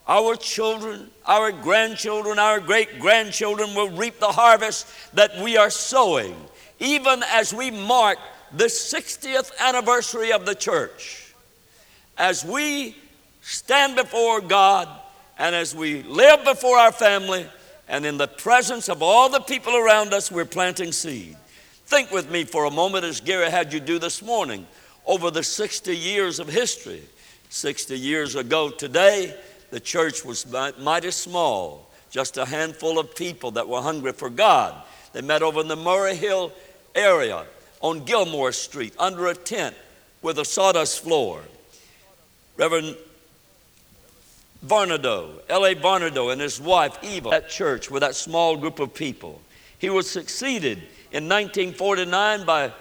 Our 0.08 0.36
children, 0.36 1.10
our 1.26 1.52
grandchildren, 1.52 2.40
our 2.40 2.60
great 2.60 3.00
grandchildren 3.00 3.76
will 3.76 3.90
reap 3.90 4.20
the 4.20 4.32
harvest 4.32 4.88
that 5.14 5.40
we 5.42 5.58
are 5.58 5.70
sowing, 5.70 6.36
even 6.80 7.24
as 7.28 7.54
we 7.54 7.70
mark 7.70 8.18
the 8.52 8.66
60th 8.66 9.52
anniversary 9.60 10.34
of 10.34 10.46
the 10.46 10.56
church, 10.56 11.34
as 12.18 12.44
we 12.44 12.96
stand 13.42 13.96
before 13.96 14.42
God 14.42 14.90
and 15.38 15.56
as 15.56 15.76
we 15.76 16.04
live 16.04 16.44
before 16.44 16.78
our 16.78 16.92
family 16.92 17.46
and 17.88 18.06
in 18.06 18.18
the 18.18 18.28
presence 18.28 18.90
of 18.90 19.02
all 19.02 19.30
the 19.30 19.40
people 19.40 19.76
around 19.76 20.14
us, 20.14 20.32
we're 20.32 20.46
planting 20.46 20.92
seed. 20.92 21.38
Think 21.92 22.10
with 22.10 22.32
me 22.32 22.46
for 22.46 22.64
a 22.64 22.72
moment, 22.72 23.04
as 23.04 23.20
Gary 23.20 23.52
had 23.52 23.74
you 23.74 23.82
do 23.82 24.00
this 24.00 24.22
morning, 24.22 24.66
over 25.06 25.30
the 25.30 25.44
60 25.44 25.94
years 25.94 26.40
of 26.40 26.48
history. 26.48 27.04
60 27.50 28.00
years 28.00 28.36
ago 28.36 28.70
today, 28.70 29.36
the 29.72 29.80
church 29.82 30.24
was 30.24 30.46
mighty 30.80 31.12
small, 31.12 31.92
just 32.10 32.38
a 32.38 32.46
handful 32.46 32.98
of 32.98 33.14
people 33.14 33.52
that 33.52 33.68
were 33.68 33.82
hungry 33.82 34.14
for 34.14 34.30
God. 34.30 34.74
They 35.12 35.20
met 35.20 35.44
over 35.44 35.60
in 35.60 35.68
the 35.68 35.76
Murray 35.76 36.16
Hill 36.16 36.54
area 36.96 37.46
on 37.82 38.06
Gilmore 38.06 38.54
Street 38.54 38.96
under 38.98 39.28
a 39.28 39.36
tent 39.36 39.76
with 40.22 40.40
a 40.40 40.46
sawdust 40.46 41.04
floor. 41.04 41.42
Reverend 42.56 42.96
Barnardo, 44.64 45.42
L.A. 45.50 45.74
Barnardo, 45.74 46.30
and 46.30 46.40
his 46.40 46.58
wife 46.62 46.98
Eva 47.04 47.32
at 47.32 47.50
church 47.50 47.92
with 47.92 48.00
that 48.00 48.16
small 48.16 48.56
group 48.56 48.80
of 48.80 48.94
people. 48.94 49.42
He 49.78 49.90
was 49.90 50.10
succeeded 50.10 50.84
in 51.12 51.28
1949 51.28 52.46
by 52.46 52.72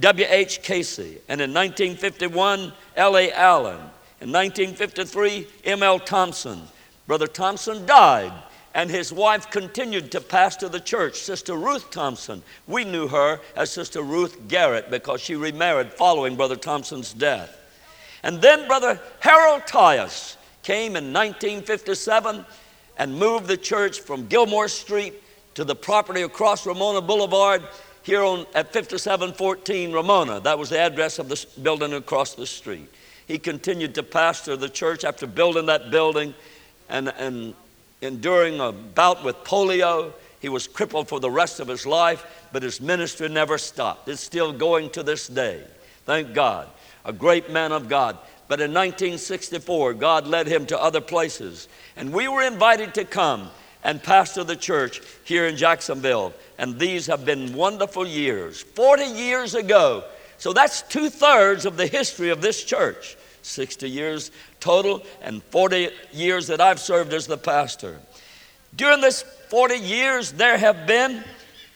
W.H. 0.00 0.62
Casey, 0.62 1.18
and 1.28 1.40
in 1.40 1.52
1951, 1.52 2.72
L.A. 2.96 3.32
Allen. 3.32 3.80
In 4.20 4.32
1953, 4.32 5.46
M.L. 5.64 5.98
Thompson. 5.98 6.62
Brother 7.06 7.26
Thompson 7.26 7.86
died 7.86 8.32
and 8.74 8.90
his 8.90 9.12
wife 9.12 9.50
continued 9.50 10.12
to 10.12 10.20
pastor 10.20 10.68
the 10.68 10.78
church, 10.78 11.16
Sister 11.16 11.54
Ruth 11.54 11.90
Thompson. 11.90 12.42
We 12.68 12.84
knew 12.84 13.08
her 13.08 13.40
as 13.56 13.72
Sister 13.72 14.02
Ruth 14.02 14.46
Garrett 14.46 14.90
because 14.90 15.20
she 15.20 15.34
remarried 15.34 15.92
following 15.92 16.36
Brother 16.36 16.54
Thompson's 16.56 17.12
death. 17.12 17.58
And 18.22 18.40
then 18.40 18.68
Brother 18.68 19.00
Harold 19.20 19.62
Tyus 19.62 20.36
came 20.62 20.96
in 20.96 21.12
1957 21.12 22.44
and 22.98 23.18
moved 23.18 23.46
the 23.46 23.56
church 23.56 24.00
from 24.00 24.26
Gilmore 24.26 24.68
Street 24.68 25.22
to 25.58 25.64
the 25.64 25.74
property 25.74 26.22
across 26.22 26.64
Ramona 26.64 27.00
Boulevard 27.00 27.64
here 28.04 28.22
on, 28.22 28.46
at 28.54 28.72
5714 28.72 29.92
Ramona. 29.92 30.38
That 30.38 30.56
was 30.56 30.70
the 30.70 30.78
address 30.78 31.18
of 31.18 31.28
the 31.28 31.44
building 31.60 31.94
across 31.94 32.34
the 32.36 32.46
street. 32.46 32.88
He 33.26 33.40
continued 33.40 33.96
to 33.96 34.04
pastor 34.04 34.56
the 34.56 34.68
church 34.68 35.02
after 35.02 35.26
building 35.26 35.66
that 35.66 35.90
building 35.90 36.32
and, 36.88 37.08
and 37.08 37.54
enduring 38.00 38.60
a 38.60 38.70
bout 38.70 39.24
with 39.24 39.34
polio. 39.42 40.12
He 40.38 40.48
was 40.48 40.68
crippled 40.68 41.08
for 41.08 41.18
the 41.18 41.28
rest 41.28 41.58
of 41.58 41.66
his 41.66 41.84
life, 41.84 42.46
but 42.52 42.62
his 42.62 42.80
ministry 42.80 43.28
never 43.28 43.58
stopped. 43.58 44.08
It's 44.08 44.22
still 44.22 44.52
going 44.52 44.90
to 44.90 45.02
this 45.02 45.26
day. 45.26 45.64
Thank 46.04 46.34
God. 46.34 46.68
A 47.04 47.12
great 47.12 47.50
man 47.50 47.72
of 47.72 47.88
God. 47.88 48.16
But 48.46 48.60
in 48.60 48.70
1964, 48.70 49.94
God 49.94 50.28
led 50.28 50.46
him 50.46 50.66
to 50.66 50.80
other 50.80 51.00
places. 51.00 51.66
And 51.96 52.12
we 52.12 52.28
were 52.28 52.44
invited 52.44 52.94
to 52.94 53.04
come 53.04 53.50
and 53.84 54.02
pastor 54.02 54.40
of 54.40 54.46
the 54.46 54.56
church 54.56 55.00
here 55.24 55.46
in 55.46 55.56
Jacksonville. 55.56 56.32
And 56.58 56.78
these 56.78 57.06
have 57.06 57.24
been 57.24 57.54
wonderful 57.54 58.06
years. 58.06 58.62
40 58.62 59.04
years 59.04 59.54
ago. 59.54 60.04
So 60.38 60.52
that's 60.52 60.82
two 60.82 61.10
thirds 61.10 61.66
of 61.66 61.76
the 61.76 61.86
history 61.86 62.30
of 62.30 62.40
this 62.40 62.64
church. 62.64 63.16
60 63.42 63.88
years 63.88 64.30
total 64.60 65.02
and 65.22 65.42
40 65.44 65.90
years 66.12 66.48
that 66.48 66.60
I've 66.60 66.80
served 66.80 67.12
as 67.12 67.26
the 67.26 67.38
pastor. 67.38 67.98
During 68.76 69.00
this 69.00 69.22
40 69.22 69.76
years, 69.76 70.32
there 70.32 70.58
have 70.58 70.86
been 70.86 71.24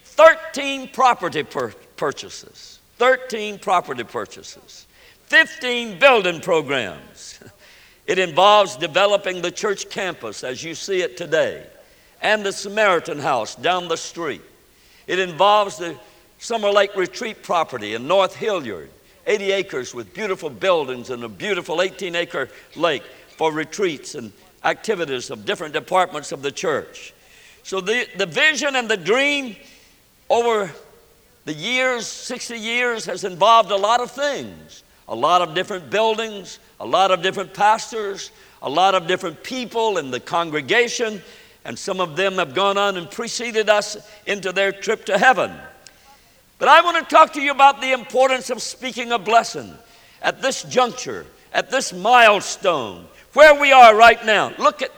13 0.03 0.89
property 0.89 1.43
pur- 1.43 1.73
purchases, 1.97 2.79
13 2.97 3.57
property 3.57 4.03
purchases, 4.03 4.85
15 5.23 5.99
building 5.99 6.41
programs. 6.41 7.39
It 8.05 8.19
involves 8.19 8.75
developing 8.75 9.41
the 9.41 9.49
church 9.49 9.89
campus 9.89 10.43
as 10.43 10.61
you 10.61 10.75
see 10.75 11.01
it 11.01 11.15
today 11.15 11.65
and 12.23 12.43
the 12.43 12.51
Samaritan 12.51 13.19
House 13.19 13.53
down 13.53 13.87
the 13.87 13.97
street. 13.97 14.41
It 15.05 15.19
involves 15.19 15.77
the 15.77 15.95
Summer 16.39 16.71
Lake 16.71 16.95
Retreat 16.95 17.43
property 17.43 17.93
in 17.93 18.07
North 18.07 18.35
Hilliard. 18.35 18.89
80 19.27 19.51
acres 19.51 19.93
with 19.93 20.13
beautiful 20.13 20.49
buildings 20.49 21.09
and 21.09 21.23
a 21.23 21.29
beautiful 21.29 21.81
18 21.81 22.15
acre 22.15 22.49
lake 22.75 23.03
for 23.37 23.51
retreats 23.51 24.15
and 24.15 24.31
activities 24.63 25.29
of 25.29 25.45
different 25.45 25.73
departments 25.73 26.31
of 26.31 26.41
the 26.41 26.51
church. 26.51 27.13
So 27.63 27.79
the, 27.79 28.07
the 28.17 28.25
vision 28.25 28.75
and 28.75 28.89
the 28.89 28.97
dream 28.97 29.55
over 30.29 30.71
the 31.45 31.53
years, 31.53 32.07
60 32.07 32.57
years, 32.57 33.05
has 33.05 33.23
involved 33.23 33.71
a 33.71 33.75
lot 33.75 34.01
of 34.01 34.11
things 34.11 34.83
a 35.07 35.15
lot 35.15 35.41
of 35.41 35.53
different 35.53 35.89
buildings, 35.89 36.59
a 36.79 36.85
lot 36.85 37.11
of 37.11 37.21
different 37.21 37.53
pastors, 37.53 38.31
a 38.61 38.69
lot 38.69 38.95
of 38.95 39.07
different 39.07 39.43
people 39.43 39.97
in 39.97 40.11
the 40.11 40.19
congregation, 40.19 41.21
and 41.65 41.77
some 41.77 41.99
of 41.99 42.15
them 42.15 42.35
have 42.35 42.53
gone 42.53 42.77
on 42.77 42.97
and 42.97 43.09
preceded 43.09 43.69
us 43.69 43.97
into 44.25 44.51
their 44.51 44.71
trip 44.71 45.05
to 45.05 45.17
heaven. 45.17 45.51
But 46.59 46.67
I 46.67 46.81
want 46.81 46.97
to 46.97 47.15
talk 47.15 47.33
to 47.33 47.41
you 47.41 47.51
about 47.51 47.81
the 47.81 47.91
importance 47.91 48.49
of 48.49 48.61
speaking 48.61 49.11
a 49.11 49.19
blessing 49.19 49.73
at 50.21 50.41
this 50.41 50.63
juncture, 50.63 51.25
at 51.53 51.69
this 51.69 51.93
milestone, 51.93 53.05
where 53.33 53.59
we 53.59 53.71
are 53.71 53.95
right 53.95 54.23
now. 54.25 54.53
Look 54.57 54.81
at 54.81 54.91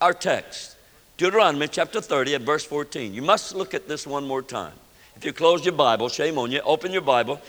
our 0.00 0.12
text 0.12 0.72
Deuteronomy 1.16 1.68
chapter 1.68 2.00
30 2.00 2.34
and 2.34 2.44
verse 2.44 2.64
14. 2.64 3.14
You 3.14 3.22
must 3.22 3.54
look 3.54 3.74
at 3.74 3.86
this 3.86 4.06
one 4.06 4.26
more 4.26 4.42
time. 4.42 4.72
If 5.14 5.24
you 5.24 5.32
close 5.32 5.64
your 5.64 5.74
Bible, 5.74 6.08
shame 6.08 6.38
on 6.38 6.50
you, 6.50 6.60
open 6.62 6.90
your 6.90 7.02
Bible. 7.02 7.40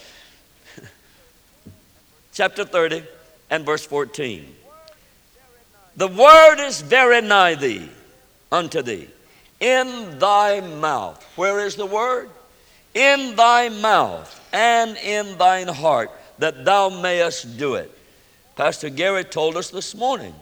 chapter 2.33 2.65
30 2.65 3.03
and 3.49 3.65
verse 3.65 3.85
14. 3.85 4.55
The 5.95 6.07
word 6.07 6.59
is 6.59 6.81
very 6.81 7.21
nigh 7.21 7.55
thee, 7.55 7.89
unto 8.53 8.81
thee, 8.81 9.09
in 9.59 10.19
thy 10.19 10.61
mouth. 10.61 11.21
Where 11.35 11.59
is 11.59 11.75
the 11.75 11.85
word? 11.85 12.29
in 12.93 13.35
thy 13.35 13.69
mouth 13.69 14.49
and 14.53 14.97
in 14.97 15.37
thine 15.37 15.67
heart, 15.67 16.11
that 16.37 16.65
thou 16.65 16.89
mayest 16.89 17.57
do 17.57 17.75
it. 17.75 17.91
Pastor 18.55 18.89
Gary 18.89 19.23
told 19.23 19.57
us 19.57 19.69
this 19.69 19.95
morning 19.95 20.33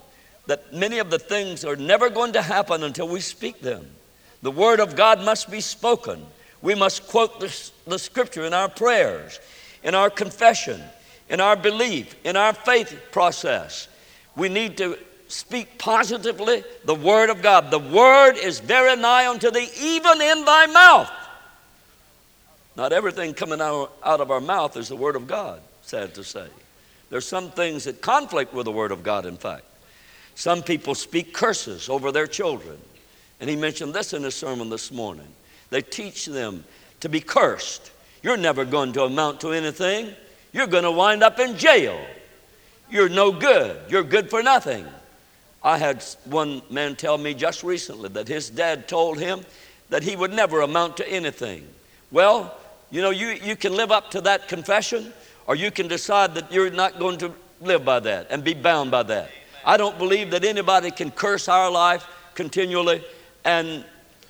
that 0.47 0.73
many 0.73 0.99
of 0.99 1.09
the 1.09 1.19
things 1.19 1.63
are 1.63 1.75
never 1.75 2.09
going 2.09 2.33
to 2.33 2.41
happen 2.41 2.83
until 2.83 3.07
we 3.07 3.21
speak 3.21 3.61
them. 3.61 3.85
The 4.41 4.51
Word 4.51 4.79
of 4.79 4.95
God 4.95 5.23
must 5.23 5.49
be 5.49 5.61
spoken. 5.61 6.25
We 6.61 6.75
must 6.75 7.07
quote 7.07 7.39
the, 7.39 7.71
the 7.87 7.99
Scripture 7.99 8.45
in 8.45 8.53
our 8.53 8.67
prayers, 8.67 9.39
in 9.83 9.95
our 9.95 10.09
confession, 10.09 10.81
in 11.29 11.39
our 11.39 11.55
belief, 11.55 12.15
in 12.25 12.35
our 12.35 12.53
faith 12.53 12.99
process. 13.11 13.87
We 14.35 14.49
need 14.49 14.77
to 14.77 14.97
speak 15.31 15.77
positively 15.77 16.63
the 16.85 16.95
Word 16.95 17.29
of 17.29 17.41
God. 17.41 17.71
The 17.71 17.79
Word 17.79 18.33
is 18.37 18.59
very 18.59 18.95
nigh 18.95 19.27
unto 19.27 19.51
thee, 19.51 19.69
even 19.79 20.21
in 20.21 20.45
thy 20.45 20.67
mouth. 20.67 21.11
Not 22.75 22.93
everything 22.93 23.33
coming 23.33 23.61
out, 23.61 23.91
of 24.03 24.31
our 24.31 24.41
mouth 24.41 24.77
is 24.77 24.89
the 24.89 24.95
Word 24.95 25.15
of 25.15 25.27
God, 25.27 25.61
sad 25.81 26.15
to 26.15 26.23
say. 26.23 26.47
There's 27.09 27.27
some 27.27 27.51
things 27.51 27.83
that 27.85 28.01
conflict 28.01 28.53
with 28.53 28.65
the 28.65 28.71
Word 28.71 28.91
of 28.91 29.03
God, 29.03 29.25
in 29.25 29.37
fact. 29.37 29.65
Some 30.35 30.63
people 30.63 30.95
speak 30.95 31.33
curses 31.33 31.89
over 31.89 32.11
their 32.11 32.27
children. 32.27 32.77
And 33.39 33.49
he 33.49 33.55
mentioned 33.55 33.93
this 33.93 34.13
in 34.13 34.23
his 34.23 34.35
sermon 34.35 34.69
this 34.69 34.91
morning. 34.91 35.27
They 35.69 35.81
teach 35.81 36.25
them 36.25 36.63
to 37.01 37.09
be 37.09 37.19
cursed. 37.19 37.91
You're 38.23 38.37
never 38.37 38.65
going 38.65 38.93
to 38.93 39.03
amount 39.03 39.41
to 39.41 39.51
anything. 39.51 40.13
You're 40.53 40.67
going 40.67 40.83
to 40.83 40.91
wind 40.91 41.23
up 41.23 41.39
in 41.39 41.57
jail. 41.57 41.99
You're 42.89 43.09
no 43.09 43.31
good. 43.31 43.79
You're 43.89 44.03
good 44.03 44.29
for 44.29 44.43
nothing. 44.43 44.85
I 45.63 45.77
had 45.77 46.03
one 46.25 46.61
man 46.69 46.95
tell 46.95 47.17
me 47.17 47.33
just 47.33 47.63
recently 47.63 48.09
that 48.09 48.27
his 48.27 48.49
dad 48.49 48.87
told 48.87 49.19
him 49.19 49.45
that 49.89 50.03
he 50.03 50.15
would 50.15 50.33
never 50.33 50.61
amount 50.61 50.97
to 50.97 51.07
anything. 51.07 51.67
Well, 52.11 52.57
you 52.89 53.01
know, 53.01 53.11
you, 53.11 53.29
you 53.29 53.55
can 53.55 53.75
live 53.75 53.91
up 53.91 54.11
to 54.11 54.21
that 54.21 54.47
confession, 54.47 55.13
or 55.47 55.55
you 55.55 55.71
can 55.71 55.87
decide 55.87 56.33
that 56.35 56.51
you're 56.51 56.71
not 56.71 56.99
going 56.99 57.17
to 57.19 57.33
live 57.61 57.85
by 57.85 57.99
that 57.99 58.27
and 58.31 58.43
be 58.43 58.53
bound 58.53 58.91
by 58.91 59.03
that. 59.03 59.29
I 59.65 59.77
don't 59.77 59.97
believe 59.97 60.31
that 60.31 60.43
anybody 60.43 60.91
can 60.91 61.11
curse 61.11 61.47
our 61.47 61.69
life 61.69 62.07
continually 62.33 63.03
and 63.45 63.85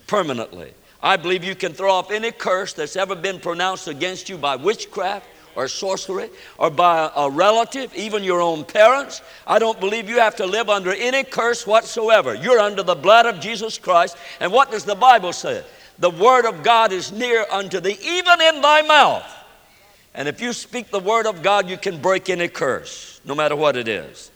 permanently. 0.08 0.74
I 1.02 1.18
believe 1.18 1.44
you 1.44 1.56
can 1.56 1.74
throw 1.74 1.92
off 1.92 2.12
any 2.12 2.32
curse 2.32 2.74
that's 2.74 2.96
ever 2.96 3.16
been 3.16 3.40
pronounced 3.40 3.88
against 3.88 4.30
you 4.30 4.38
by 4.38 4.58
witchcraft 4.58 5.26
or 5.56 5.68
sorcery 5.68 6.30
or 6.58 6.70
by 6.70 7.12
a 7.16 7.30
relative, 7.30 7.94
even 7.96 8.24
your 8.24 8.42
own 8.42 8.64
parents. 8.64 9.22
I 9.46 9.60
don't 9.60 9.80
believe 9.80 10.10
you 10.10 10.20
have 10.20 10.36
to 10.38 10.46
live 10.46 10.70
under 10.70 10.94
any 10.94 11.24
curse 11.24 11.68
whatsoever. 11.68 12.34
You're 12.36 12.60
under 12.60 12.84
the 12.84 12.96
blood 12.96 13.26
of 13.26 13.40
Jesus 13.40 13.78
Christ. 13.78 14.18
And 14.40 14.52
what 14.52 14.72
does 14.72 14.86
the 14.86 14.96
Bible 14.96 15.34
say? 15.34 15.64
the 16.02 16.10
word 16.10 16.46
of 16.46 16.64
God 16.64 16.92
is 16.92 17.12
near 17.12 17.46
unto 17.50 17.80
thee, 17.80 17.98
even 18.02 18.42
in 18.42 18.62
thy 18.62 18.82
mouth. 18.82 19.24
And 20.16 20.28
if 20.28 20.42
you 20.42 20.52
speak 20.52 20.90
the 20.90 21.00
word 21.00 21.28
of 21.28 21.44
God, 21.44 21.70
you 21.70 21.78
can 21.78 22.02
break 22.02 22.30
any 22.30 22.48
curse, 22.48 23.22
no 23.24 23.36
matter 23.36 23.56
what 23.56 23.78
it 23.78 23.88
is. 23.88 24.32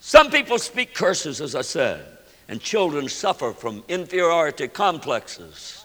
Some 0.00 0.30
people 0.30 0.58
speak 0.58 0.94
curses, 0.94 1.40
as 1.40 1.54
I 1.54 1.62
said, 1.62 2.06
and 2.46 2.60
children 2.60 3.08
suffer 3.08 3.52
from 3.52 3.82
inferiority 3.88 4.68
complexes, 4.68 5.84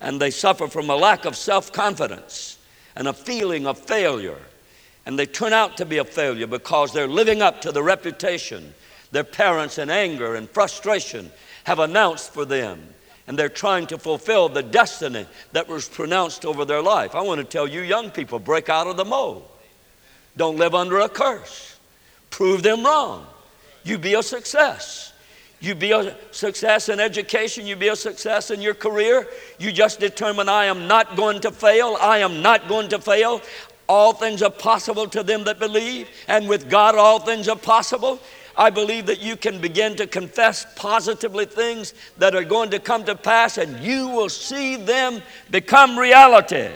and 0.00 0.20
they 0.20 0.30
suffer 0.30 0.68
from 0.68 0.90
a 0.90 0.96
lack 0.96 1.24
of 1.24 1.34
self 1.34 1.72
confidence, 1.72 2.58
and 2.96 3.08
a 3.08 3.12
feeling 3.12 3.66
of 3.66 3.78
failure. 3.78 4.38
And 5.06 5.18
they 5.18 5.26
turn 5.26 5.52
out 5.52 5.76
to 5.78 5.86
be 5.86 5.98
a 5.98 6.04
failure 6.04 6.46
because 6.46 6.92
they're 6.92 7.08
living 7.08 7.42
up 7.42 7.62
to 7.62 7.72
the 7.72 7.82
reputation 7.82 8.74
their 9.12 9.24
parents, 9.24 9.78
in 9.78 9.90
anger 9.90 10.36
and 10.36 10.48
frustration, 10.48 11.30
have 11.64 11.78
announced 11.78 12.32
for 12.32 12.44
them. 12.44 12.94
And 13.26 13.38
they're 13.38 13.48
trying 13.48 13.86
to 13.88 13.98
fulfill 13.98 14.48
the 14.48 14.62
destiny 14.62 15.26
that 15.52 15.68
was 15.68 15.88
pronounced 15.88 16.44
over 16.44 16.64
their 16.64 16.82
life. 16.82 17.14
I 17.14 17.20
want 17.20 17.38
to 17.38 17.44
tell 17.44 17.66
you, 17.66 17.80
young 17.80 18.10
people, 18.10 18.38
break 18.38 18.68
out 18.68 18.86
of 18.86 18.96
the 18.96 19.04
mold. 19.04 19.48
Don't 20.36 20.56
live 20.56 20.74
under 20.74 21.00
a 21.00 21.08
curse. 21.08 21.78
Prove 22.30 22.62
them 22.62 22.84
wrong. 22.84 23.26
You 23.84 23.98
be 23.98 24.14
a 24.14 24.22
success. 24.22 25.09
You 25.60 25.74
be 25.74 25.92
a 25.92 26.16
success 26.30 26.88
in 26.88 27.00
education. 27.00 27.66
You 27.66 27.76
be 27.76 27.88
a 27.88 27.96
success 27.96 28.50
in 28.50 28.62
your 28.62 28.72
career. 28.72 29.28
You 29.58 29.72
just 29.72 30.00
determine, 30.00 30.48
I 30.48 30.64
am 30.64 30.88
not 30.88 31.16
going 31.16 31.40
to 31.40 31.50
fail. 31.50 31.98
I 32.00 32.18
am 32.18 32.40
not 32.40 32.66
going 32.66 32.88
to 32.88 32.98
fail. 32.98 33.42
All 33.86 34.14
things 34.14 34.42
are 34.42 34.50
possible 34.50 35.06
to 35.08 35.22
them 35.22 35.44
that 35.44 35.58
believe, 35.58 36.08
and 36.28 36.48
with 36.48 36.70
God, 36.70 36.94
all 36.94 37.18
things 37.18 37.48
are 37.48 37.56
possible. 37.56 38.20
I 38.56 38.70
believe 38.70 39.06
that 39.06 39.20
you 39.20 39.36
can 39.36 39.60
begin 39.60 39.96
to 39.96 40.06
confess 40.06 40.66
positively 40.76 41.44
things 41.44 41.92
that 42.18 42.34
are 42.34 42.44
going 42.44 42.70
to 42.70 42.78
come 42.78 43.04
to 43.04 43.14
pass, 43.14 43.58
and 43.58 43.80
you 43.80 44.08
will 44.08 44.28
see 44.28 44.76
them 44.76 45.20
become 45.50 45.98
reality. 45.98 46.68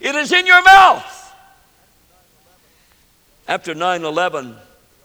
It 0.00 0.14
is 0.14 0.32
in 0.32 0.46
your 0.46 0.62
mouth. 0.62 1.34
After 3.46 3.74
9 3.74 4.04
11 4.04 4.56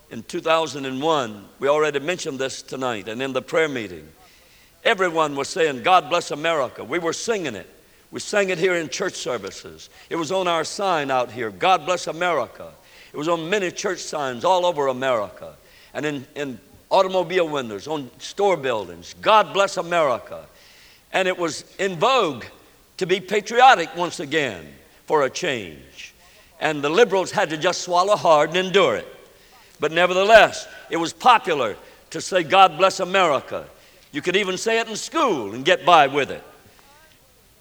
in 0.09 0.23
2001, 0.23 1.45
we 1.59 1.67
already 1.67 1.99
mentioned 1.99 2.39
this 2.39 2.61
tonight 2.61 3.07
and 3.07 3.21
in 3.21 3.33
the 3.33 3.41
prayer 3.41 3.67
meeting. 3.67 4.07
Everyone 4.83 5.35
was 5.35 5.49
saying, 5.49 5.83
God 5.83 6.09
bless 6.09 6.31
America. 6.31 6.83
We 6.83 6.99
were 6.99 7.13
singing 7.13 7.55
it. 7.55 7.69
We 8.09 8.21
sang 8.21 8.49
it 8.49 8.57
here 8.57 8.75
in 8.75 8.87
church 8.87 9.15
services. 9.15 9.89
It 10.09 10.15
was 10.15 10.31
on 10.31 10.47
our 10.47 10.63
sign 10.63 11.11
out 11.11 11.29
here, 11.29 11.51
God 11.51 11.85
bless 11.85 12.07
America. 12.07 12.71
It 13.11 13.17
was 13.17 13.27
on 13.27 13.49
many 13.49 13.69
church 13.69 13.99
signs 13.99 14.45
all 14.45 14.65
over 14.65 14.87
America 14.87 15.55
and 15.93 16.05
in, 16.05 16.27
in 16.35 16.59
automobile 16.89 17.49
windows, 17.49 17.87
on 17.87 18.09
store 18.19 18.55
buildings. 18.55 19.13
God 19.21 19.53
bless 19.53 19.77
America. 19.77 20.45
And 21.11 21.27
it 21.27 21.37
was 21.37 21.65
in 21.79 21.97
vogue 21.97 22.45
to 22.97 23.05
be 23.05 23.19
patriotic 23.19 23.93
once 23.95 24.19
again 24.19 24.73
for 25.05 25.23
a 25.23 25.29
change. 25.29 26.13
And 26.59 26.81
the 26.81 26.89
liberals 26.89 27.31
had 27.31 27.49
to 27.49 27.57
just 27.57 27.81
swallow 27.81 28.15
hard 28.15 28.49
and 28.49 28.57
endure 28.57 28.95
it. 28.95 29.16
But 29.79 29.91
nevertheless, 29.91 30.67
it 30.89 30.97
was 30.97 31.13
popular 31.13 31.75
to 32.11 32.21
say, 32.21 32.43
God 32.43 32.77
bless 32.77 32.99
America. 32.99 33.65
You 34.11 34.21
could 34.21 34.35
even 34.35 34.57
say 34.57 34.79
it 34.79 34.87
in 34.87 34.95
school 34.95 35.53
and 35.53 35.63
get 35.63 35.85
by 35.85 36.07
with 36.07 36.31
it. 36.31 36.43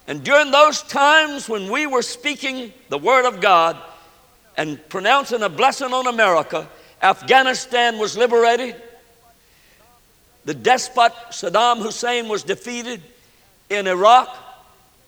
And 0.06 0.22
during 0.22 0.50
those 0.50 0.82
times 0.82 1.48
when 1.48 1.70
we 1.70 1.86
were 1.86 2.02
speaking 2.02 2.72
the 2.88 2.98
Word 2.98 3.26
of 3.26 3.40
God 3.40 3.76
and 4.56 4.80
pronouncing 4.88 5.42
a 5.42 5.48
blessing 5.48 5.92
on 5.92 6.06
America, 6.06 6.68
Afghanistan 7.02 7.98
was 7.98 8.16
liberated. 8.16 8.76
The 10.44 10.54
despot 10.54 11.12
Saddam 11.30 11.82
Hussein 11.82 12.28
was 12.28 12.44
defeated 12.44 13.02
in 13.68 13.88
Iraq, 13.88 14.34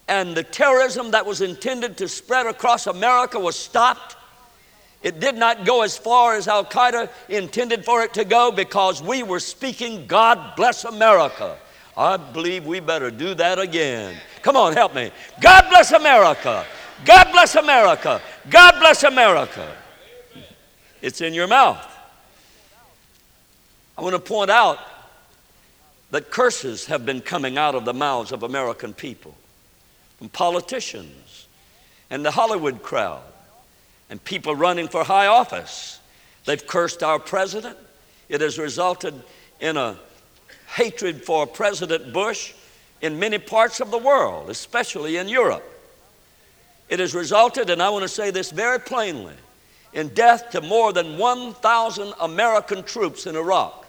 and 0.08 0.36
the 0.36 0.42
terrorism 0.42 1.12
that 1.12 1.24
was 1.24 1.40
intended 1.40 1.96
to 1.98 2.08
spread 2.08 2.46
across 2.46 2.88
America 2.88 3.38
was 3.38 3.54
stopped. 3.54 4.16
It 5.02 5.20
did 5.20 5.36
not 5.36 5.64
go 5.64 5.82
as 5.82 5.96
far 5.96 6.34
as 6.34 6.48
Al 6.48 6.64
Qaeda 6.64 7.08
intended 7.28 7.84
for 7.84 8.02
it 8.02 8.14
to 8.14 8.24
go 8.24 8.50
because 8.50 9.00
we 9.02 9.22
were 9.22 9.40
speaking, 9.40 10.06
God 10.06 10.56
bless 10.56 10.84
America. 10.84 11.56
I 11.96 12.16
believe 12.16 12.66
we 12.66 12.80
better 12.80 13.10
do 13.10 13.34
that 13.34 13.58
again. 13.58 14.16
Come 14.42 14.56
on, 14.56 14.72
help 14.72 14.94
me. 14.94 15.10
God 15.40 15.68
bless 15.68 15.92
America. 15.92 16.64
God 17.04 17.30
bless 17.32 17.54
America. 17.54 18.20
God 18.50 18.78
bless 18.80 19.04
America. 19.04 19.76
It's 21.00 21.20
in 21.20 21.32
your 21.32 21.46
mouth. 21.46 21.84
I 23.96 24.02
want 24.02 24.14
to 24.14 24.20
point 24.20 24.50
out 24.50 24.78
that 26.10 26.30
curses 26.30 26.86
have 26.86 27.04
been 27.04 27.20
coming 27.20 27.58
out 27.58 27.74
of 27.74 27.84
the 27.84 27.92
mouths 27.92 28.32
of 28.32 28.42
American 28.42 28.94
people, 28.94 29.34
from 30.18 30.28
politicians 30.28 31.46
and 32.10 32.24
the 32.24 32.30
Hollywood 32.30 32.82
crowd, 32.82 33.22
and 34.10 34.22
people 34.24 34.54
running 34.54 34.88
for 34.88 35.04
high 35.04 35.26
office. 35.26 36.00
They've 36.44 36.66
cursed 36.66 37.02
our 37.02 37.18
president. 37.18 37.76
It 38.28 38.40
has 38.40 38.58
resulted 38.58 39.14
in 39.60 39.76
a 39.76 39.98
hatred 40.74 41.24
for 41.24 41.46
President 41.46 42.12
Bush 42.12 42.54
in 43.00 43.18
many 43.18 43.38
parts 43.38 43.80
of 43.80 43.90
the 43.90 43.98
world, 43.98 44.50
especially 44.50 45.16
in 45.16 45.28
Europe. 45.28 45.64
It 46.88 47.00
has 47.00 47.14
resulted, 47.14 47.70
and 47.70 47.82
I 47.82 47.90
want 47.90 48.02
to 48.02 48.08
say 48.08 48.30
this 48.30 48.50
very 48.50 48.80
plainly, 48.80 49.34
in 49.92 50.08
death 50.08 50.50
to 50.50 50.60
more 50.60 50.92
than 50.92 51.18
1,000 51.18 52.14
American 52.20 52.82
troops 52.82 53.26
in 53.26 53.36
Iraq. 53.36 53.86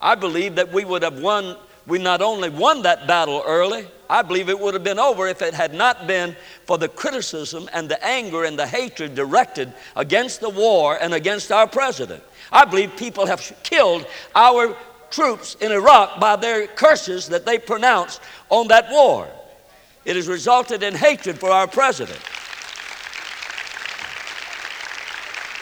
I 0.00 0.14
believe 0.14 0.54
that 0.56 0.72
we 0.72 0.84
would 0.84 1.02
have 1.02 1.20
won, 1.20 1.56
we 1.86 1.98
not 1.98 2.22
only 2.22 2.48
won 2.48 2.82
that 2.82 3.06
battle 3.06 3.42
early, 3.46 3.86
I 4.10 4.22
believe 4.22 4.48
it 4.48 4.58
would 4.58 4.74
have 4.74 4.82
been 4.82 4.98
over 4.98 5.28
if 5.28 5.40
it 5.40 5.54
had 5.54 5.72
not 5.72 6.08
been 6.08 6.34
for 6.66 6.76
the 6.76 6.88
criticism 6.88 7.70
and 7.72 7.88
the 7.88 8.04
anger 8.04 8.42
and 8.42 8.58
the 8.58 8.66
hatred 8.66 9.14
directed 9.14 9.72
against 9.94 10.40
the 10.40 10.50
war 10.50 10.98
and 11.00 11.14
against 11.14 11.52
our 11.52 11.68
president. 11.68 12.20
I 12.50 12.64
believe 12.64 12.96
people 12.96 13.26
have 13.26 13.56
killed 13.62 14.04
our 14.34 14.76
troops 15.12 15.54
in 15.60 15.70
Iraq 15.70 16.18
by 16.18 16.34
their 16.34 16.66
curses 16.66 17.28
that 17.28 17.46
they 17.46 17.56
pronounced 17.56 18.20
on 18.48 18.66
that 18.66 18.90
war. 18.90 19.28
It 20.04 20.16
has 20.16 20.26
resulted 20.26 20.82
in 20.82 20.96
hatred 20.96 21.38
for 21.38 21.50
our 21.50 21.68
president. 21.68 22.18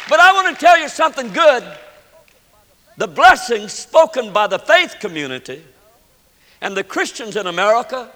But 0.08 0.20
I 0.20 0.32
want 0.32 0.56
to 0.56 0.64
tell 0.64 0.78
you 0.78 0.88
something 0.88 1.34
good. 1.34 1.64
The 2.96 3.08
blessings 3.08 3.74
spoken 3.74 4.32
by 4.32 4.46
the 4.46 4.58
faith 4.58 4.96
community 5.00 5.62
and 6.62 6.74
the 6.74 6.82
Christians 6.82 7.36
in 7.36 7.46
America 7.46 8.10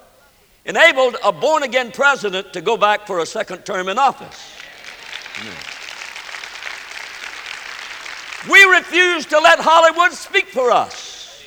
enabled 0.65 1.17
a 1.25 1.33
born 1.33 1.63
again 1.63 1.91
president 1.91 2.53
to 2.53 2.61
go 2.61 2.77
back 2.77 3.07
for 3.07 3.19
a 3.19 3.27
second 3.27 3.65
term 3.65 3.89
in 3.89 3.99
office. 3.99 4.57
We 8.51 8.63
refuse 8.65 9.27
to 9.27 9.39
let 9.39 9.59
Hollywood 9.61 10.13
speak 10.13 10.47
for 10.47 10.71
us. 10.71 11.45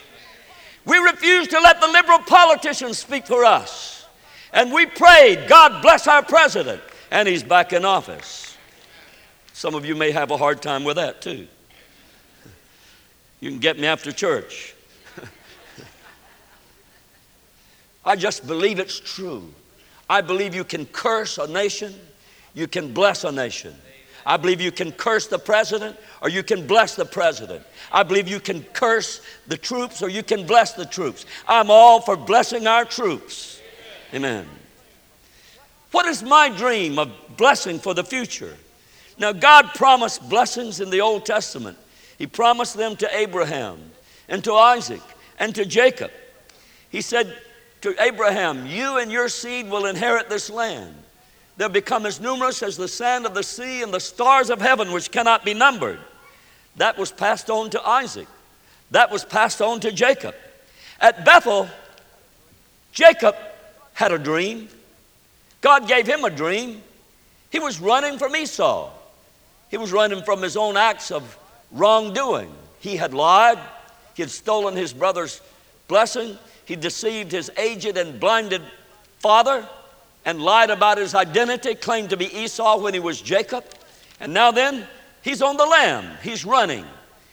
We 0.85 0.97
refused 0.97 1.49
to 1.51 1.59
let 1.59 1.81
the 1.81 1.87
liberal 1.87 2.19
politicians 2.19 2.97
speak 2.97 3.25
for 3.25 3.43
us. 3.43 4.05
And 4.53 4.71
we 4.71 4.85
prayed, 4.85 5.47
God 5.47 5.81
bless 5.81 6.07
our 6.07 6.23
president, 6.23 6.81
and 7.11 7.27
he's 7.27 7.43
back 7.43 7.73
in 7.73 7.83
office. 7.83 8.55
Some 9.51 9.75
of 9.75 9.85
you 9.85 9.95
may 9.95 10.11
have 10.11 10.31
a 10.31 10.37
hard 10.37 10.61
time 10.61 10.83
with 10.83 10.97
that 10.97 11.21
too. 11.21 11.47
You 13.39 13.49
can 13.49 13.59
get 13.59 13.77
me 13.77 13.87
after 13.87 14.11
church. 14.11 14.74
I 18.05 18.15
just 18.15 18.45
believe 18.45 18.79
it's 18.79 18.99
true. 18.99 19.51
I 20.09 20.21
believe 20.21 20.53
you 20.53 20.63
can 20.63 20.85
curse 20.85 21.37
a 21.37 21.47
nation, 21.47 21.93
you 22.53 22.67
can 22.67 22.93
bless 22.93 23.23
a 23.23 23.31
nation. 23.31 23.73
I 24.25 24.37
believe 24.37 24.59
you 24.59 24.71
can 24.71 24.91
curse 24.91 25.27
the 25.27 25.37
president 25.37 25.97
or 26.21 26.29
you 26.29 26.41
can 26.41 26.65
bless 26.65 26.95
the 26.95 27.05
president. 27.05 27.63
I 27.91 28.01
believe 28.03 28.27
you 28.27 28.39
can 28.39 28.63
curse 28.73 29.21
the 29.47 29.57
troops 29.57 30.01
or 30.01 30.09
you 30.09 30.23
can 30.23 30.47
bless 30.47 30.73
the 30.73 30.85
troops. 30.85 31.25
I'm 31.47 31.69
all 31.69 32.01
for 32.01 32.15
blessing 32.15 32.65
our 32.65 32.85
troops. 32.85 33.61
Amen. 34.13 34.47
What 35.91 36.07
is 36.07 36.23
my 36.23 36.49
dream 36.49 36.97
of 36.97 37.11
blessing 37.37 37.79
for 37.79 37.93
the 37.93 38.03
future? 38.03 38.57
Now, 39.17 39.31
God 39.31 39.67
promised 39.75 40.27
blessings 40.27 40.81
in 40.81 40.89
the 40.89 41.01
Old 41.01 41.25
Testament. 41.25 41.77
He 42.17 42.25
promised 42.27 42.75
them 42.75 42.95
to 42.97 43.15
Abraham 43.15 43.79
and 44.27 44.43
to 44.43 44.53
Isaac 44.53 45.01
and 45.39 45.53
to 45.55 45.65
Jacob. 45.65 46.11
He 46.89 47.01
said 47.01 47.37
to 47.81 48.01
Abraham, 48.01 48.65
You 48.65 48.97
and 48.97 49.11
your 49.11 49.29
seed 49.29 49.69
will 49.69 49.85
inherit 49.85 50.29
this 50.29 50.49
land. 50.49 50.95
They'll 51.57 51.69
become 51.69 52.05
as 52.05 52.19
numerous 52.19 52.61
as 52.63 52.75
the 52.75 52.87
sand 52.87 53.25
of 53.25 53.33
the 53.33 53.43
sea 53.43 53.81
and 53.81 53.93
the 53.93 53.99
stars 53.99 54.49
of 54.49 54.61
heaven, 54.61 54.91
which 54.91 55.11
cannot 55.11 55.45
be 55.45 55.53
numbered. 55.53 55.99
That 56.75 56.97
was 56.97 57.11
passed 57.11 57.49
on 57.49 57.69
to 57.69 57.87
Isaac. 57.87 58.27
That 58.91 59.11
was 59.11 59.23
passed 59.23 59.61
on 59.61 59.79
to 59.81 59.91
Jacob. 59.91 60.35
At 60.99 61.23
Bethel, 61.23 61.69
Jacob 62.91 63.35
had 63.93 64.11
a 64.11 64.17
dream. 64.17 64.67
God 65.61 65.87
gave 65.87 66.05
him 66.05 66.25
a 66.25 66.29
dream. 66.29 66.81
He 67.49 67.59
was 67.59 67.79
running 67.79 68.17
from 68.17 68.35
Esau. 68.35 68.91
He 69.69 69.77
was 69.77 69.91
running 69.91 70.23
from 70.23 70.41
his 70.41 70.57
own 70.57 70.77
acts 70.77 71.11
of 71.11 71.37
wrongdoing. 71.71 72.51
He 72.79 72.97
had 72.97 73.13
lied. 73.13 73.59
He 74.13 74.21
had 74.21 74.29
stolen 74.29 74.75
his 74.75 74.93
brother's 74.93 75.41
blessing. 75.87 76.37
He 76.65 76.75
deceived 76.75 77.31
his 77.31 77.51
aged 77.57 77.97
and 77.97 78.19
blinded 78.19 78.61
father 79.19 79.67
and 80.25 80.41
lied 80.41 80.71
about 80.71 80.97
his 80.97 81.13
identity, 81.13 81.75
claimed 81.75 82.09
to 82.09 82.17
be 82.17 82.35
Esau 82.35 82.79
when 82.79 82.93
he 82.93 82.99
was 82.99 83.21
Jacob. 83.21 83.63
And 84.19 84.33
now 84.33 84.51
then, 84.51 84.87
he's 85.21 85.41
on 85.41 85.57
the 85.57 85.65
lam, 85.65 86.17
he's 86.23 86.43
running. 86.43 86.85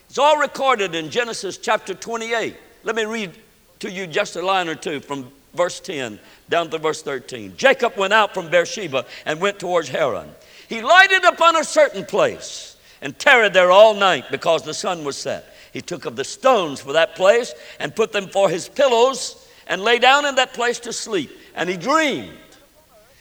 It's 0.09 0.19
all 0.19 0.39
recorded 0.39 0.95
in 0.95 1.11
Genesis 1.11 1.57
chapter 1.57 1.95
28. 1.95 2.55
Let 2.85 2.97
me 2.97 3.05
read 3.05 3.33
to 3.81 3.91
you 3.91 4.07
just 4.07 4.37
a 4.37 4.43
line 4.43 4.69
or 4.69 4.75
two 4.75 5.01
from 5.01 5.31
verse 5.55 5.81
10 5.81 6.19
down 6.49 6.71
to 6.71 6.79
verse 6.79 7.03
13. 7.03 7.55
Jacob 7.57 7.97
went 7.97 8.13
out 8.13 8.35
from 8.35 8.51
Beersheba 8.51 9.07
and 9.25 9.41
went 9.41 9.59
towards 9.59 9.89
Haran. 9.89 10.29
He 10.69 10.83
lighted 10.83 11.25
upon 11.25 11.57
a 11.57 11.65
certain 11.65 12.05
place 12.05 12.77
and 13.01 13.19
tarried 13.19 13.53
there 13.53 13.71
all 13.71 13.95
night 13.95 14.27
because 14.31 14.63
the 14.63 14.75
sun 14.75 15.05
was 15.05 15.17
set. 15.17 15.52
He 15.73 15.81
took 15.81 16.05
of 16.05 16.17
the 16.17 16.25
stones 16.25 16.81
for 16.81 16.93
that 16.93 17.17
place 17.17 17.55
and 17.81 17.97
put 17.97 18.13
them 18.13 18.29
for 18.29 18.49
his 18.49 18.69
pillows 18.69 19.49
and 19.67 19.83
lay 19.83 19.99
down 19.99 20.27
in 20.27 20.35
that 20.35 20.55
place 20.55 20.79
to 20.81 20.93
sleep. 20.93 21.31
And 21.55 21.69
he 21.69 21.77
dreamed. 21.77 22.39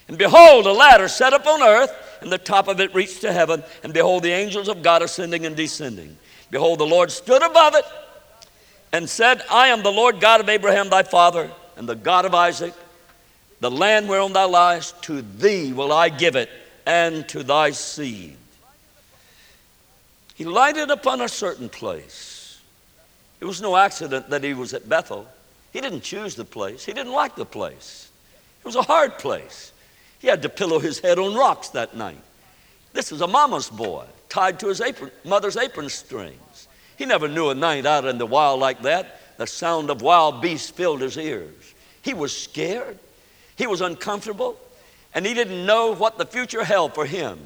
And 0.07 0.17
behold, 0.17 0.65
a 0.65 0.73
ladder 0.73 1.07
set 1.07 1.31
up 1.31 1.47
on 1.47 1.63
earth, 1.63 1.93
and 2.19 2.31
the 2.31 2.37
top 2.37 2.67
of 2.67 2.81
it 2.81 2.93
reached 2.93 3.21
to 3.21 3.31
heaven. 3.31 3.63
And 3.83 3.93
behold, 3.93 4.23
the 4.23 4.31
angels 4.31 4.67
of 4.67 4.83
God 4.83 5.01
ascending 5.01 5.45
and 5.45 5.55
descending. 5.55 6.17
Behold, 6.49 6.79
the 6.79 6.85
Lord 6.85 7.11
stood 7.11 7.41
above 7.41 7.75
it 7.75 7.85
and 8.91 9.09
said, 9.09 9.41
I 9.49 9.67
am 9.67 9.83
the 9.83 9.91
Lord 9.91 10.19
God 10.19 10.41
of 10.41 10.49
Abraham 10.49 10.89
thy 10.89 11.03
father, 11.03 11.49
and 11.77 11.87
the 11.87 11.95
God 11.95 12.25
of 12.25 12.35
Isaac. 12.35 12.73
The 13.61 13.71
land 13.71 14.09
whereon 14.09 14.33
thou 14.33 14.49
liest, 14.49 15.01
to 15.03 15.21
thee 15.21 15.71
will 15.71 15.93
I 15.93 16.09
give 16.09 16.35
it, 16.35 16.49
and 16.85 17.27
to 17.29 17.43
thy 17.43 17.71
seed. 17.71 18.35
He 20.35 20.43
lighted 20.43 20.89
upon 20.89 21.21
a 21.21 21.29
certain 21.29 21.69
place. 21.69 22.30
It 23.41 23.45
was 23.45 23.61
no 23.61 23.75
accident 23.75 24.29
that 24.29 24.43
he 24.43 24.53
was 24.53 24.73
at 24.73 24.87
Bethel. 24.87 25.27
He 25.73 25.81
didn't 25.81 26.01
choose 26.01 26.35
the 26.35 26.45
place, 26.45 26.85
he 26.85 26.93
didn't 26.93 27.11
like 27.11 27.35
the 27.35 27.45
place. 27.45 28.09
It 28.59 28.65
was 28.65 28.75
a 28.75 28.83
hard 28.83 29.17
place. 29.17 29.73
He 30.19 30.27
had 30.27 30.43
to 30.43 30.49
pillow 30.49 30.77
his 30.77 30.99
head 30.99 31.17
on 31.17 31.33
rocks 31.33 31.69
that 31.69 31.95
night. 31.97 32.21
This 32.93 33.11
is 33.11 33.21
a 33.21 33.27
mama's 33.27 33.69
boy, 33.69 34.05
tied 34.29 34.59
to 34.59 34.67
his 34.67 34.81
apron, 34.81 35.11
mother's 35.25 35.57
apron 35.57 35.89
strings. 35.89 36.67
He 36.95 37.05
never 37.05 37.27
knew 37.27 37.49
a 37.49 37.55
night 37.55 37.87
out 37.87 38.05
in 38.05 38.19
the 38.19 38.27
wild 38.27 38.59
like 38.59 38.83
that. 38.83 39.19
The 39.37 39.47
sound 39.47 39.89
of 39.89 40.03
wild 40.03 40.41
beasts 40.41 40.69
filled 40.69 41.01
his 41.01 41.17
ears. 41.17 41.73
He 42.03 42.13
was 42.13 42.35
scared. 42.35 42.99
He 43.55 43.65
was 43.65 43.81
uncomfortable. 43.81 44.57
And 45.15 45.25
he 45.25 45.33
didn't 45.33 45.65
know 45.65 45.95
what 45.95 46.19
the 46.19 46.25
future 46.25 46.63
held 46.63 46.93
for 46.93 47.05
him. 47.05 47.39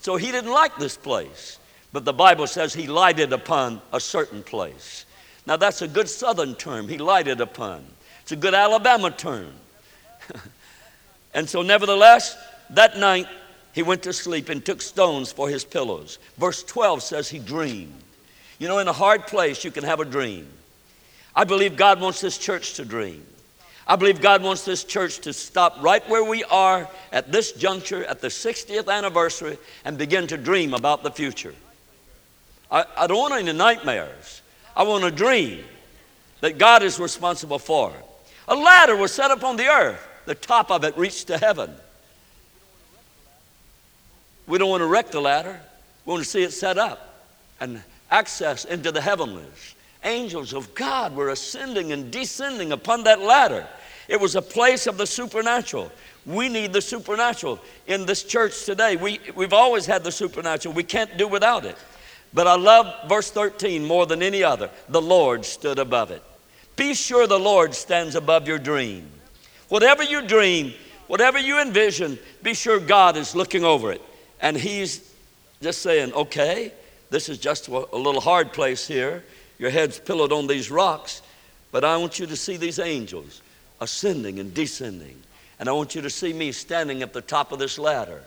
So 0.00 0.16
he 0.16 0.30
didn't 0.30 0.52
like 0.52 0.76
this 0.76 0.96
place. 0.96 1.58
But 1.92 2.04
the 2.04 2.12
Bible 2.12 2.46
says 2.46 2.72
he 2.72 2.86
lighted 2.86 3.32
upon 3.32 3.80
a 3.92 3.98
certain 3.98 4.44
place. 4.44 5.03
Now 5.46 5.56
that's 5.56 5.82
a 5.82 5.88
good 5.88 6.08
southern 6.08 6.54
term, 6.54 6.88
he 6.88 6.98
lighted 6.98 7.40
upon. 7.40 7.84
It's 8.22 8.32
a 8.32 8.36
good 8.36 8.54
Alabama 8.54 9.10
term. 9.10 9.52
and 11.34 11.48
so, 11.48 11.62
nevertheless, 11.62 12.36
that 12.70 12.96
night 12.96 13.26
he 13.72 13.82
went 13.82 14.02
to 14.04 14.12
sleep 14.12 14.48
and 14.48 14.64
took 14.64 14.80
stones 14.80 15.32
for 15.32 15.48
his 15.48 15.64
pillows. 15.64 16.18
Verse 16.38 16.62
12 16.62 17.02
says 17.02 17.28
he 17.28 17.38
dreamed. 17.38 17.92
You 18.58 18.68
know, 18.68 18.78
in 18.78 18.88
a 18.88 18.92
hard 18.92 19.26
place, 19.26 19.64
you 19.64 19.70
can 19.70 19.84
have 19.84 20.00
a 20.00 20.04
dream. 20.04 20.46
I 21.36 21.44
believe 21.44 21.76
God 21.76 22.00
wants 22.00 22.20
this 22.20 22.38
church 22.38 22.74
to 22.74 22.84
dream. 22.84 23.26
I 23.86 23.96
believe 23.96 24.22
God 24.22 24.42
wants 24.42 24.64
this 24.64 24.84
church 24.84 25.18
to 25.20 25.32
stop 25.32 25.82
right 25.82 26.08
where 26.08 26.24
we 26.24 26.44
are 26.44 26.88
at 27.12 27.30
this 27.30 27.52
juncture, 27.52 28.04
at 28.04 28.20
the 28.20 28.28
60th 28.28 28.88
anniversary, 28.88 29.58
and 29.84 29.98
begin 29.98 30.26
to 30.28 30.38
dream 30.38 30.72
about 30.72 31.02
the 31.02 31.10
future. 31.10 31.54
I, 32.70 32.86
I 32.96 33.06
don't 33.06 33.18
want 33.18 33.34
any 33.34 33.52
nightmares. 33.52 34.40
I 34.76 34.82
want 34.82 35.04
a 35.04 35.10
dream 35.10 35.64
that 36.40 36.58
God 36.58 36.82
is 36.82 36.98
responsible 36.98 37.58
for. 37.58 37.92
A 38.48 38.54
ladder 38.54 38.96
was 38.96 39.12
set 39.12 39.30
up 39.30 39.44
on 39.44 39.56
the 39.56 39.68
earth, 39.68 40.06
the 40.26 40.34
top 40.34 40.70
of 40.70 40.84
it 40.84 40.96
reached 40.96 41.28
to 41.28 41.38
heaven. 41.38 41.70
We 44.46 44.58
don't 44.58 44.68
want 44.68 44.82
to 44.82 44.86
wreck 44.86 45.10
the 45.10 45.20
ladder, 45.20 45.60
we 46.04 46.10
want 46.10 46.24
to 46.24 46.28
see 46.28 46.42
it 46.42 46.52
set 46.52 46.76
up 46.76 47.24
and 47.60 47.82
access 48.10 48.64
into 48.64 48.92
the 48.92 49.00
heavenlies. 49.00 49.74
Angels 50.02 50.52
of 50.52 50.74
God 50.74 51.16
were 51.16 51.30
ascending 51.30 51.92
and 51.92 52.10
descending 52.10 52.72
upon 52.72 53.04
that 53.04 53.20
ladder. 53.20 53.66
It 54.06 54.20
was 54.20 54.36
a 54.36 54.42
place 54.42 54.86
of 54.86 54.98
the 54.98 55.06
supernatural. 55.06 55.90
We 56.26 56.50
need 56.50 56.74
the 56.74 56.82
supernatural 56.82 57.58
in 57.86 58.04
this 58.04 58.22
church 58.22 58.64
today. 58.64 58.96
We, 58.96 59.20
we've 59.34 59.54
always 59.54 59.86
had 59.86 60.04
the 60.04 60.12
supernatural. 60.12 60.74
We 60.74 60.82
can't 60.82 61.16
do 61.16 61.26
without 61.26 61.64
it. 61.64 61.76
But 62.34 62.48
I 62.48 62.56
love 62.56 63.08
verse 63.08 63.30
13 63.30 63.84
more 63.84 64.06
than 64.06 64.22
any 64.22 64.42
other. 64.42 64.68
The 64.88 65.00
Lord 65.00 65.44
stood 65.44 65.78
above 65.78 66.10
it. 66.10 66.22
Be 66.76 66.92
sure 66.92 67.28
the 67.28 67.38
Lord 67.38 67.74
stands 67.74 68.16
above 68.16 68.48
your 68.48 68.58
dream. 68.58 69.08
Whatever 69.68 70.02
you 70.02 70.26
dream, 70.26 70.74
whatever 71.06 71.38
you 71.38 71.60
envision, 71.60 72.18
be 72.42 72.52
sure 72.54 72.80
God 72.80 73.16
is 73.16 73.36
looking 73.36 73.64
over 73.64 73.92
it. 73.92 74.02
And 74.40 74.56
He's 74.56 75.12
just 75.62 75.80
saying, 75.80 76.12
okay, 76.12 76.72
this 77.10 77.28
is 77.28 77.38
just 77.38 77.68
a 77.68 77.96
little 77.96 78.20
hard 78.20 78.52
place 78.52 78.86
here. 78.86 79.24
Your 79.58 79.70
head's 79.70 80.00
pillowed 80.00 80.32
on 80.32 80.48
these 80.48 80.70
rocks, 80.70 81.22
but 81.70 81.84
I 81.84 81.96
want 81.96 82.18
you 82.18 82.26
to 82.26 82.36
see 82.36 82.56
these 82.56 82.80
angels 82.80 83.40
ascending 83.80 84.40
and 84.40 84.52
descending. 84.52 85.16
And 85.60 85.68
I 85.68 85.72
want 85.72 85.94
you 85.94 86.02
to 86.02 86.10
see 86.10 86.32
me 86.32 86.50
standing 86.50 87.02
at 87.02 87.12
the 87.12 87.20
top 87.20 87.52
of 87.52 87.60
this 87.60 87.78
ladder. 87.78 88.22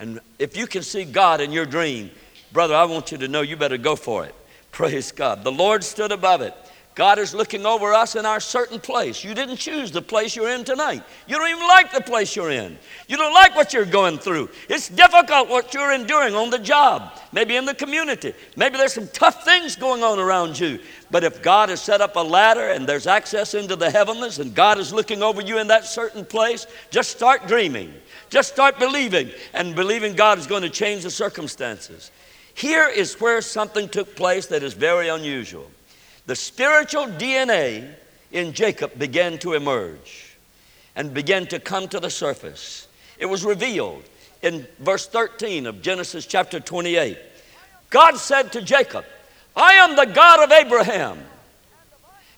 And 0.00 0.18
if 0.40 0.56
you 0.56 0.66
can 0.66 0.82
see 0.82 1.04
God 1.04 1.40
in 1.40 1.52
your 1.52 1.66
dream, 1.66 2.10
Brother, 2.52 2.74
I 2.74 2.84
want 2.84 3.12
you 3.12 3.18
to 3.18 3.28
know 3.28 3.40
you 3.40 3.56
better 3.56 3.78
go 3.78 3.96
for 3.96 4.24
it. 4.24 4.34
Praise 4.70 5.12
God. 5.12 5.44
The 5.44 5.52
Lord 5.52 5.82
stood 5.84 6.12
above 6.12 6.42
it. 6.42 6.54
God 6.94 7.18
is 7.18 7.32
looking 7.32 7.64
over 7.64 7.94
us 7.94 8.16
in 8.16 8.26
our 8.26 8.38
certain 8.38 8.78
place. 8.78 9.24
You 9.24 9.34
didn't 9.34 9.56
choose 9.56 9.90
the 9.90 10.02
place 10.02 10.36
you're 10.36 10.50
in 10.50 10.62
tonight. 10.62 11.02
You 11.26 11.38
don't 11.38 11.48
even 11.48 11.66
like 11.66 11.90
the 11.90 12.02
place 12.02 12.36
you're 12.36 12.50
in. 12.50 12.76
You 13.08 13.16
don't 13.16 13.32
like 13.32 13.56
what 13.56 13.72
you're 13.72 13.86
going 13.86 14.18
through. 14.18 14.50
It's 14.68 14.90
difficult 14.90 15.48
what 15.48 15.72
you're 15.72 15.92
enduring 15.92 16.34
on 16.34 16.50
the 16.50 16.58
job, 16.58 17.18
maybe 17.32 17.56
in 17.56 17.64
the 17.64 17.74
community. 17.74 18.34
Maybe 18.56 18.76
there's 18.76 18.92
some 18.92 19.08
tough 19.08 19.42
things 19.42 19.74
going 19.74 20.02
on 20.02 20.18
around 20.18 20.60
you. 20.60 20.80
But 21.10 21.24
if 21.24 21.40
God 21.40 21.70
has 21.70 21.80
set 21.80 22.02
up 22.02 22.16
a 22.16 22.20
ladder 22.20 22.68
and 22.68 22.86
there's 22.86 23.06
access 23.06 23.54
into 23.54 23.74
the 23.74 23.90
heavens 23.90 24.38
and 24.38 24.54
God 24.54 24.76
is 24.76 24.92
looking 24.92 25.22
over 25.22 25.40
you 25.40 25.58
in 25.58 25.68
that 25.68 25.86
certain 25.86 26.26
place, 26.26 26.66
just 26.90 27.10
start 27.10 27.46
dreaming. 27.46 27.94
Just 28.28 28.52
start 28.52 28.78
believing 28.78 29.30
and 29.54 29.74
believing 29.74 30.14
God 30.14 30.38
is 30.38 30.46
going 30.46 30.62
to 30.62 30.70
change 30.70 31.04
the 31.04 31.10
circumstances. 31.10 32.10
Here 32.54 32.88
is 32.88 33.20
where 33.20 33.40
something 33.40 33.88
took 33.88 34.14
place 34.16 34.46
that 34.46 34.62
is 34.62 34.74
very 34.74 35.08
unusual. 35.08 35.70
The 36.26 36.36
spiritual 36.36 37.06
DNA 37.06 37.94
in 38.30 38.52
Jacob 38.52 38.98
began 38.98 39.38
to 39.38 39.54
emerge 39.54 40.36
and 40.94 41.14
began 41.14 41.46
to 41.46 41.58
come 41.58 41.88
to 41.88 42.00
the 42.00 42.10
surface. 42.10 42.86
It 43.18 43.26
was 43.26 43.44
revealed 43.44 44.04
in 44.42 44.66
verse 44.78 45.06
13 45.06 45.66
of 45.66 45.82
Genesis 45.82 46.26
chapter 46.26 46.60
28. 46.60 47.18
God 47.90 48.16
said 48.16 48.52
to 48.52 48.62
Jacob, 48.62 49.04
I 49.54 49.74
am 49.74 49.96
the 49.96 50.06
God 50.06 50.42
of 50.42 50.50
Abraham 50.50 51.18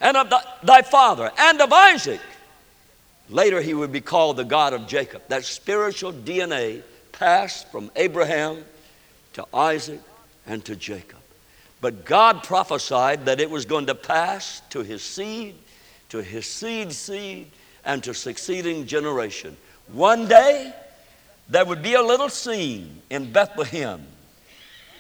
and 0.01 0.17
of 0.17 0.31
the, 0.31 0.41
thy 0.63 0.83
father 0.83 1.31
and 1.39 1.61
of 1.61 1.73
Isaac. 1.73 2.21
Later, 3.31 3.61
he 3.61 3.73
would 3.73 3.93
be 3.93 4.01
called 4.01 4.37
the 4.37 4.45
God 4.45 4.75
of 4.75 4.87
Jacob. 4.87 5.23
That 5.29 5.45
spiritual 5.45 6.13
DNA 6.13 6.83
passed 7.13 7.71
from 7.71 7.91
Abraham 7.97 8.65
to 9.35 9.47
Isaac 9.55 10.01
and 10.47 10.65
to 10.65 10.75
Jacob. 10.75 11.19
But 11.81 12.05
God 12.05 12.43
prophesied 12.43 13.27
that 13.27 13.41
it 13.41 13.51
was 13.51 13.67
going 13.67 13.87
to 13.87 13.95
pass 13.95 14.63
to 14.71 14.83
his 14.83 15.03
seed, 15.03 15.55
to 16.09 16.23
his 16.23 16.47
seed's 16.47 16.97
seed, 16.97 17.51
and 17.85 18.03
to 18.05 18.15
succeeding 18.15 18.87
generation. 18.87 19.57
One 19.93 20.27
day, 20.27 20.73
there 21.49 21.65
would 21.65 21.83
be 21.83 21.95
a 21.95 22.03
little 22.03 22.31
scene 22.31 23.03
in 23.11 23.31
Bethlehem 23.33 24.07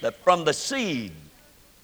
that 0.02 0.16
from 0.22 0.44
the 0.44 0.52
seed 0.52 1.12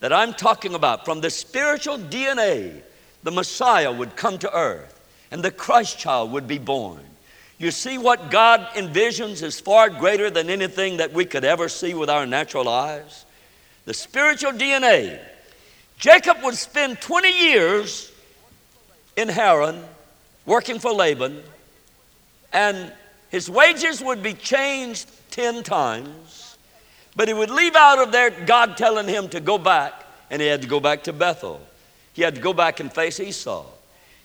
that 0.00 0.12
I'm 0.12 0.34
talking 0.34 0.74
about, 0.74 1.04
from 1.04 1.20
the 1.20 1.30
spiritual 1.30 1.98
DNA, 1.98 2.82
the 3.22 3.30
Messiah 3.30 3.92
would 3.92 4.16
come 4.16 4.38
to 4.38 4.54
earth 4.54 5.00
and 5.30 5.42
the 5.42 5.50
Christ 5.50 5.98
child 5.98 6.32
would 6.32 6.46
be 6.46 6.58
born. 6.58 7.00
You 7.60 7.70
see, 7.70 7.98
what 7.98 8.30
God 8.30 8.66
envisions 8.72 9.42
is 9.42 9.60
far 9.60 9.90
greater 9.90 10.30
than 10.30 10.48
anything 10.48 10.96
that 10.96 11.12
we 11.12 11.26
could 11.26 11.44
ever 11.44 11.68
see 11.68 11.92
with 11.92 12.08
our 12.08 12.24
natural 12.24 12.66
eyes. 12.70 13.26
The 13.84 13.92
spiritual 13.92 14.52
DNA. 14.52 15.20
Jacob 15.98 16.38
would 16.42 16.54
spend 16.54 17.02
20 17.02 17.30
years 17.30 18.10
in 19.14 19.28
Haran 19.28 19.84
working 20.46 20.78
for 20.78 20.90
Laban, 20.90 21.42
and 22.50 22.94
his 23.28 23.50
wages 23.50 24.02
would 24.02 24.22
be 24.22 24.32
changed 24.32 25.10
10 25.30 25.62
times, 25.62 26.56
but 27.14 27.28
he 27.28 27.34
would 27.34 27.50
leave 27.50 27.76
out 27.76 27.98
of 27.98 28.10
there 28.10 28.30
God 28.30 28.78
telling 28.78 29.06
him 29.06 29.28
to 29.28 29.40
go 29.40 29.58
back, 29.58 29.92
and 30.30 30.40
he 30.40 30.48
had 30.48 30.62
to 30.62 30.68
go 30.68 30.80
back 30.80 31.02
to 31.04 31.12
Bethel. 31.12 31.60
He 32.14 32.22
had 32.22 32.36
to 32.36 32.40
go 32.40 32.54
back 32.54 32.80
and 32.80 32.90
face 32.90 33.20
Esau. 33.20 33.66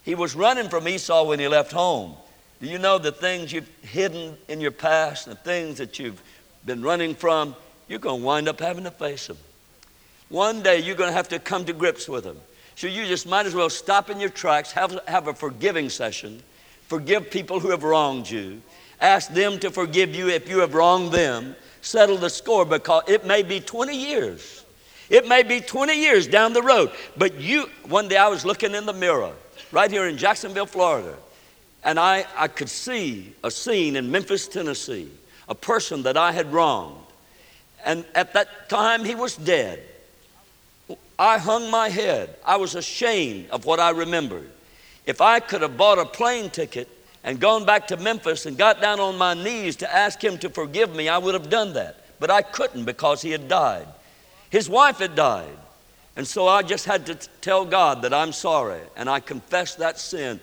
He 0.03 0.15
was 0.15 0.35
running 0.35 0.69
from 0.69 0.87
Esau 0.87 1.25
when 1.25 1.39
he 1.39 1.49
left 1.49 1.73
home. 1.73 2.15
Do 2.61 2.67
you 2.67 2.79
know 2.79 2.97
the 2.97 3.11
things 3.11 3.51
you've 3.51 3.69
hidden 3.81 4.37
in 4.47 4.61
your 4.61 4.71
past, 4.71 5.25
the 5.25 5.35
things 5.35 5.77
that 5.77 5.99
you've 5.99 6.21
been 6.65 6.81
running 6.81 7.13
from? 7.13 7.55
You're 7.87 7.99
going 7.99 8.21
to 8.21 8.25
wind 8.25 8.47
up 8.47 8.59
having 8.59 8.85
to 8.85 8.91
face 8.91 9.27
them. 9.27 9.37
One 10.29 10.63
day 10.63 10.79
you're 10.79 10.95
going 10.95 11.09
to 11.09 11.15
have 11.15 11.27
to 11.29 11.39
come 11.39 11.65
to 11.65 11.73
grips 11.73 12.07
with 12.07 12.23
them. 12.23 12.37
So 12.75 12.87
you 12.87 13.05
just 13.05 13.27
might 13.27 13.45
as 13.45 13.53
well 13.53 13.69
stop 13.69 14.09
in 14.09 14.19
your 14.19 14.29
tracks, 14.29 14.71
have, 14.71 14.99
have 15.07 15.27
a 15.27 15.33
forgiving 15.33 15.89
session, 15.89 16.41
forgive 16.87 17.29
people 17.29 17.59
who 17.59 17.71
have 17.71 17.83
wronged 17.83 18.29
you, 18.29 18.61
ask 19.01 19.31
them 19.33 19.59
to 19.59 19.69
forgive 19.69 20.15
you 20.15 20.29
if 20.29 20.49
you 20.49 20.59
have 20.59 20.73
wronged 20.73 21.11
them, 21.11 21.55
settle 21.81 22.17
the 22.17 22.29
score 22.29 22.65
because 22.65 23.03
it 23.07 23.25
may 23.25 23.43
be 23.43 23.59
20 23.59 23.95
years. 23.95 24.65
It 25.09 25.27
may 25.27 25.43
be 25.43 25.59
20 25.59 25.93
years 25.93 26.25
down 26.25 26.53
the 26.53 26.63
road. 26.63 26.91
But 27.15 27.39
you, 27.39 27.69
one 27.87 28.07
day 28.07 28.17
I 28.17 28.27
was 28.27 28.43
looking 28.43 28.73
in 28.73 28.85
the 28.85 28.93
mirror 28.93 29.33
right 29.71 29.91
here 29.91 30.07
in 30.07 30.17
Jacksonville, 30.17 30.65
Florida 30.65 31.15
And 31.85 31.99
I, 31.99 32.25
I 32.35 32.47
could 32.47 32.69
see 32.69 33.33
a 33.43 33.51
scene 33.51 33.95
in 33.95 34.11
Memphis, 34.11 34.47
Tennessee, 34.47 35.09
a 35.47 35.55
person 35.55 36.03
that 36.03 36.17
I 36.17 36.31
had 36.31 36.51
wronged. 36.51 36.97
And 37.85 38.03
at 38.15 38.33
that 38.33 38.67
time, 38.67 39.05
he 39.05 39.13
was 39.13 39.35
dead. 39.35 39.83
I 41.17 41.37
hung 41.37 41.69
my 41.69 41.89
head. 41.89 42.35
I 42.43 42.57
was 42.57 42.73
ashamed 42.73 43.51
of 43.51 43.65
what 43.65 43.79
I 43.79 43.91
remembered. 43.91 44.49
If 45.05 45.21
I 45.21 45.39
could 45.39 45.61
have 45.61 45.77
bought 45.77 45.99
a 45.99 46.05
plane 46.05 46.49
ticket 46.49 46.89
and 47.23 47.39
gone 47.39 47.65
back 47.65 47.87
to 47.87 47.97
Memphis 47.97 48.47
and 48.47 48.57
got 48.57 48.81
down 48.81 48.99
on 48.99 49.15
my 49.17 49.35
knees 49.35 49.75
to 49.77 49.95
ask 49.95 50.21
him 50.21 50.39
to 50.39 50.49
forgive 50.49 50.95
me, 50.95 51.07
I 51.07 51.19
would 51.19 51.35
have 51.35 51.51
done 51.51 51.73
that. 51.73 52.19
But 52.19 52.31
I 52.31 52.41
couldn't 52.41 52.85
because 52.85 53.21
he 53.21 53.29
had 53.29 53.47
died. 53.47 53.87
His 54.49 54.67
wife 54.67 54.97
had 54.97 55.15
died. 55.15 55.57
And 56.15 56.25
so 56.25 56.47
I 56.47 56.63
just 56.63 56.85
had 56.85 57.05
to 57.07 57.15
tell 57.41 57.65
God 57.65 58.01
that 58.01 58.13
I'm 58.13 58.31
sorry 58.31 58.79
and 58.95 59.07
I 59.09 59.19
confessed 59.19 59.77
that 59.79 59.99
sin. 59.99 60.39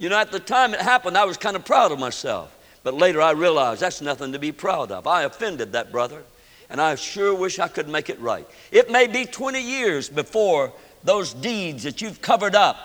You 0.00 0.08
know, 0.08 0.18
at 0.18 0.32
the 0.32 0.40
time 0.40 0.72
it 0.72 0.80
happened, 0.80 1.18
I 1.18 1.26
was 1.26 1.36
kind 1.36 1.54
of 1.54 1.64
proud 1.66 1.92
of 1.92 1.98
myself. 1.98 2.56
But 2.82 2.94
later 2.94 3.20
I 3.20 3.32
realized 3.32 3.82
that's 3.82 4.00
nothing 4.00 4.32
to 4.32 4.38
be 4.38 4.50
proud 4.50 4.90
of. 4.90 5.06
I 5.06 5.24
offended 5.24 5.72
that 5.72 5.92
brother, 5.92 6.22
and 6.70 6.80
I 6.80 6.94
sure 6.94 7.34
wish 7.34 7.58
I 7.58 7.68
could 7.68 7.86
make 7.86 8.08
it 8.08 8.18
right. 8.18 8.48
It 8.72 8.90
may 8.90 9.06
be 9.06 9.26
20 9.26 9.60
years 9.60 10.08
before 10.08 10.72
those 11.04 11.34
deeds 11.34 11.82
that 11.82 12.00
you've 12.00 12.22
covered 12.22 12.54
up 12.54 12.78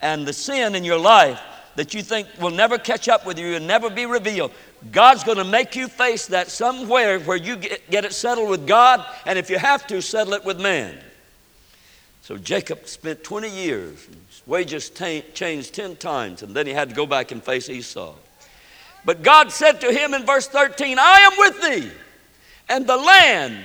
and 0.00 0.26
the 0.26 0.32
sin 0.32 0.74
in 0.74 0.82
your 0.82 0.98
life 0.98 1.38
that 1.74 1.92
you 1.92 2.02
think 2.02 2.26
will 2.40 2.50
never 2.50 2.78
catch 2.78 3.06
up 3.06 3.26
with 3.26 3.38
you 3.38 3.54
and 3.56 3.66
never 3.66 3.90
be 3.90 4.06
revealed. 4.06 4.50
God's 4.90 5.24
going 5.24 5.36
to 5.36 5.44
make 5.44 5.76
you 5.76 5.88
face 5.88 6.26
that 6.28 6.48
somewhere 6.48 7.20
where 7.20 7.36
you 7.36 7.56
get, 7.56 7.90
get 7.90 8.06
it 8.06 8.14
settled 8.14 8.48
with 8.48 8.66
God, 8.66 9.04
and 9.26 9.38
if 9.38 9.50
you 9.50 9.58
have 9.58 9.86
to, 9.88 10.00
settle 10.00 10.32
it 10.32 10.44
with 10.46 10.58
man. 10.58 10.96
So 12.22 12.38
Jacob 12.38 12.86
spent 12.88 13.22
20 13.22 13.50
years, 13.50 14.08
wages 14.46 14.88
t- 14.88 15.24
changed 15.34 15.74
10 15.74 15.96
times, 15.96 16.42
and 16.42 16.54
then 16.54 16.66
he 16.66 16.72
had 16.72 16.88
to 16.88 16.94
go 16.94 17.06
back 17.06 17.32
and 17.32 17.42
face 17.42 17.68
Esau. 17.68 18.14
But 19.04 19.22
God 19.22 19.52
said 19.52 19.80
to 19.82 19.92
him 19.92 20.14
in 20.14 20.24
verse 20.24 20.48
13, 20.48 20.98
I 20.98 21.18
am 21.20 21.32
with 21.38 21.62
thee, 21.62 21.90
and 22.68 22.86
the 22.86 22.96
land 22.96 23.64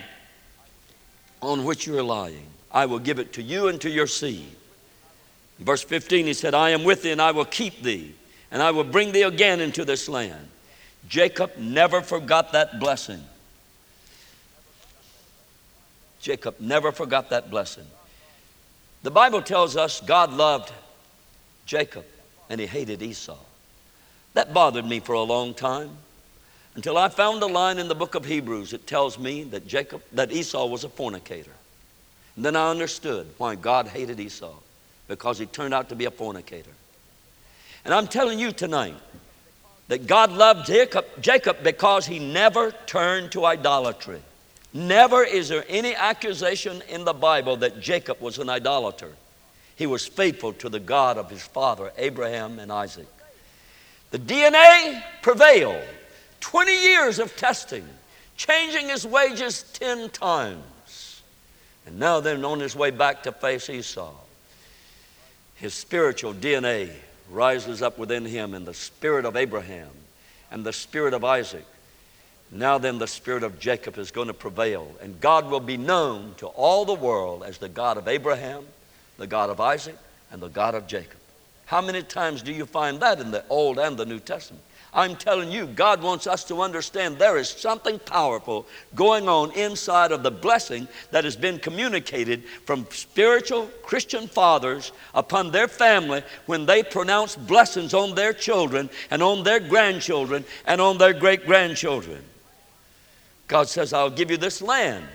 on 1.41 1.63
which 1.63 1.87
you 1.87 1.97
are 1.97 2.03
lying, 2.03 2.47
I 2.71 2.85
will 2.85 2.99
give 2.99 3.19
it 3.19 3.33
to 3.33 3.41
you 3.41 3.67
and 3.67 3.79
to 3.81 3.89
your 3.89 4.07
seed. 4.07 4.55
Verse 5.59 5.83
15, 5.83 6.25
he 6.25 6.33
said, 6.33 6.53
I 6.53 6.71
am 6.71 6.83
with 6.83 7.03
thee 7.03 7.11
and 7.11 7.21
I 7.21 7.31
will 7.31 7.45
keep 7.45 7.81
thee, 7.81 8.15
and 8.51 8.61
I 8.61 8.71
will 8.71 8.83
bring 8.83 9.11
thee 9.11 9.23
again 9.23 9.59
into 9.59 9.85
this 9.85 10.09
land. 10.09 10.47
Jacob 11.07 11.57
never 11.57 12.01
forgot 12.01 12.51
that 12.53 12.79
blessing. 12.79 13.23
Jacob 16.19 16.55
never 16.59 16.91
forgot 16.91 17.31
that 17.31 17.49
blessing. 17.49 17.85
The 19.03 19.11
Bible 19.11 19.41
tells 19.41 19.75
us 19.75 19.99
God 20.01 20.31
loved 20.31 20.71
Jacob 21.65 22.05
and 22.49 22.61
he 22.61 22.67
hated 22.67 23.01
Esau. 23.01 23.37
That 24.33 24.53
bothered 24.53 24.85
me 24.85 24.99
for 24.99 25.13
a 25.13 25.21
long 25.21 25.53
time 25.53 25.89
until 26.75 26.97
I 26.97 27.09
found 27.09 27.41
a 27.41 27.47
line 27.47 27.79
in 27.79 27.87
the 27.87 27.95
book 27.95 28.15
of 28.15 28.25
Hebrews 28.25 28.71
that 28.71 28.87
tells 28.87 29.17
me 29.17 29.43
that 29.45 29.67
Jacob 29.67 30.03
that 30.13 30.31
Esau 30.31 30.67
was 30.67 30.83
a 30.83 30.89
fornicator. 30.89 31.51
And 32.35 32.45
then 32.45 32.55
I 32.55 32.69
understood 32.69 33.27
why 33.37 33.55
God 33.55 33.87
hated 33.87 34.19
Esau 34.19 34.53
because 35.07 35.39
he 35.39 35.45
turned 35.45 35.73
out 35.73 35.89
to 35.89 35.95
be 35.95 36.05
a 36.05 36.11
fornicator. 36.11 36.71
And 37.83 37.93
I'm 37.93 38.07
telling 38.07 38.39
you 38.39 38.51
tonight 38.51 38.95
that 39.87 40.07
God 40.07 40.31
loved 40.31 40.67
Jacob, 40.67 41.05
Jacob 41.19 41.63
because 41.63 42.05
he 42.05 42.19
never 42.19 42.71
turned 42.85 43.31
to 43.33 43.45
idolatry. 43.45 44.21
Never 44.73 45.23
is 45.23 45.49
there 45.49 45.65
any 45.67 45.95
accusation 45.95 46.81
in 46.89 47.03
the 47.03 47.13
Bible 47.13 47.57
that 47.57 47.81
Jacob 47.81 48.21
was 48.21 48.37
an 48.37 48.49
idolater. 48.49 49.11
He 49.75 49.85
was 49.85 50.07
faithful 50.07 50.53
to 50.53 50.69
the 50.69 50.79
God 50.79 51.17
of 51.17 51.29
his 51.29 51.43
father, 51.43 51.91
Abraham 51.97 52.59
and 52.59 52.71
Isaac. 52.71 53.07
The 54.11 54.19
DNA 54.19 55.03
prevailed. 55.21 55.83
20 56.39 56.71
years 56.71 57.19
of 57.19 57.35
testing, 57.37 57.87
changing 58.35 58.89
his 58.89 59.05
wages 59.05 59.63
10 59.73 60.09
times. 60.09 61.21
And 61.85 61.99
now 61.99 62.19
they're 62.19 62.43
on 62.43 62.59
his 62.59 62.75
way 62.75 62.91
back 62.91 63.23
to 63.23 63.31
face 63.31 63.69
Esau 63.69 64.13
his 65.61 65.75
spiritual 65.75 66.33
DNA 66.33 66.89
rises 67.29 67.83
up 67.83 67.99
within 67.99 68.25
him 68.25 68.55
in 68.55 68.65
the 68.65 68.73
spirit 68.73 69.25
of 69.25 69.37
Abraham 69.37 69.91
and 70.49 70.65
the 70.65 70.73
spirit 70.73 71.13
of 71.13 71.23
Isaac. 71.23 71.65
Now 72.51 72.77
then, 72.77 72.97
the 72.97 73.07
spirit 73.07 73.43
of 73.43 73.59
Jacob 73.59 73.97
is 73.97 74.11
going 74.11 74.27
to 74.27 74.33
prevail, 74.33 74.93
and 75.01 75.21
God 75.21 75.49
will 75.49 75.61
be 75.61 75.77
known 75.77 76.35
to 76.37 76.47
all 76.47 76.83
the 76.83 76.93
world 76.93 77.43
as 77.43 77.57
the 77.57 77.69
God 77.69 77.97
of 77.97 78.09
Abraham, 78.09 78.65
the 79.17 79.27
God 79.27 79.49
of 79.49 79.61
Isaac, 79.61 79.95
and 80.31 80.41
the 80.41 80.49
God 80.49 80.75
of 80.75 80.85
Jacob. 80.85 81.17
How 81.65 81.79
many 81.79 82.03
times 82.03 82.41
do 82.41 82.51
you 82.51 82.65
find 82.65 82.99
that 82.99 83.21
in 83.21 83.31
the 83.31 83.45
Old 83.49 83.79
and 83.79 83.95
the 83.95 84.05
New 84.05 84.19
Testament? 84.19 84.63
I'm 84.93 85.15
telling 85.15 85.49
you, 85.49 85.67
God 85.67 86.01
wants 86.03 86.27
us 86.27 86.43
to 86.45 86.61
understand 86.61 87.17
there 87.17 87.37
is 87.37 87.47
something 87.47 87.97
powerful 87.99 88.67
going 88.93 89.29
on 89.29 89.53
inside 89.53 90.11
of 90.11 90.21
the 90.21 90.31
blessing 90.31 90.89
that 91.11 91.23
has 91.23 91.37
been 91.37 91.59
communicated 91.59 92.43
from 92.65 92.85
spiritual 92.91 93.67
Christian 93.83 94.27
fathers 94.27 94.91
upon 95.15 95.51
their 95.51 95.69
family 95.69 96.23
when 96.45 96.65
they 96.65 96.83
pronounce 96.83 97.37
blessings 97.37 97.93
on 97.93 98.15
their 98.15 98.33
children 98.33 98.89
and 99.09 99.23
on 99.23 99.43
their 99.43 99.61
grandchildren 99.61 100.43
and 100.65 100.81
on 100.81 100.97
their 100.97 101.13
great 101.13 101.45
grandchildren. 101.45 102.21
God 103.51 103.67
says, 103.67 103.91
I'll 103.91 104.09
give 104.09 104.31
you 104.31 104.37
this 104.37 104.61
land, 104.61 105.05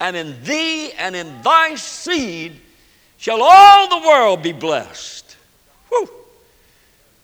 and 0.00 0.14
in 0.14 0.44
thee 0.44 0.92
and 0.92 1.16
in 1.16 1.40
thy 1.40 1.76
seed 1.76 2.60
shall 3.16 3.42
all 3.42 3.88
the 3.88 4.06
world 4.06 4.42
be 4.42 4.52
blessed. 4.52 5.34
Whew. 5.88 6.10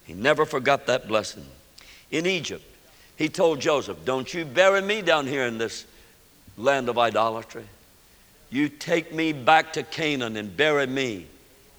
He 0.07 0.15
never 0.15 0.47
forgot 0.47 0.87
that 0.87 1.09
blessing 1.09 1.45
in 2.11 2.25
Egypt. 2.25 2.65
He 3.17 3.29
told 3.29 3.61
Joseph, 3.61 3.99
Don't 4.07 4.33
you 4.33 4.47
bury 4.47 4.81
me 4.81 5.03
down 5.03 5.27
here 5.27 5.45
in 5.45 5.59
this 5.59 5.85
land 6.57 6.89
of 6.89 6.97
idolatry. 6.97 7.67
You 8.49 8.71
take 8.71 9.13
me 9.13 9.35
back 9.35 9.75
to 9.75 9.83
Canaan 9.83 10.39
and 10.39 10.57
bury 10.57 10.87
me 10.87 11.27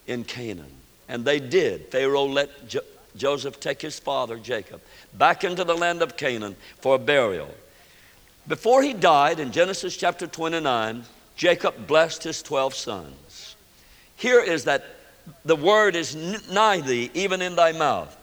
in 0.06 0.24
Canaan. 0.24 0.72
And 1.10 1.26
they 1.26 1.40
did. 1.40 1.88
Pharaoh 1.88 2.26
let 2.26 2.70
jo- 2.70 2.82
Joseph 3.16 3.60
take 3.60 3.82
his 3.82 3.98
father, 3.98 4.38
Jacob, 4.38 4.82
back 5.16 5.44
into 5.44 5.64
the 5.64 5.76
land 5.76 6.04
of 6.04 6.16
Canaan 6.16 6.56
for 6.80 6.94
a 6.94 7.00
burial. 7.00 7.50
Before 8.48 8.82
he 8.82 8.94
died 8.94 9.40
in 9.40 9.52
Genesis 9.52 9.98
chapter 9.98 10.26
29, 10.26 11.04
Jacob 11.36 11.86
blessed 11.86 12.24
his 12.24 12.42
12 12.42 12.74
sons. 12.74 13.56
Here 14.16 14.40
is 14.40 14.64
that 14.64 14.86
the 15.44 15.56
word 15.56 15.96
is 15.96 16.16
nigh 16.50 16.80
thee, 16.80 17.12
even 17.14 17.42
in 17.42 17.56
thy 17.56 17.74
mouth. 17.74 18.16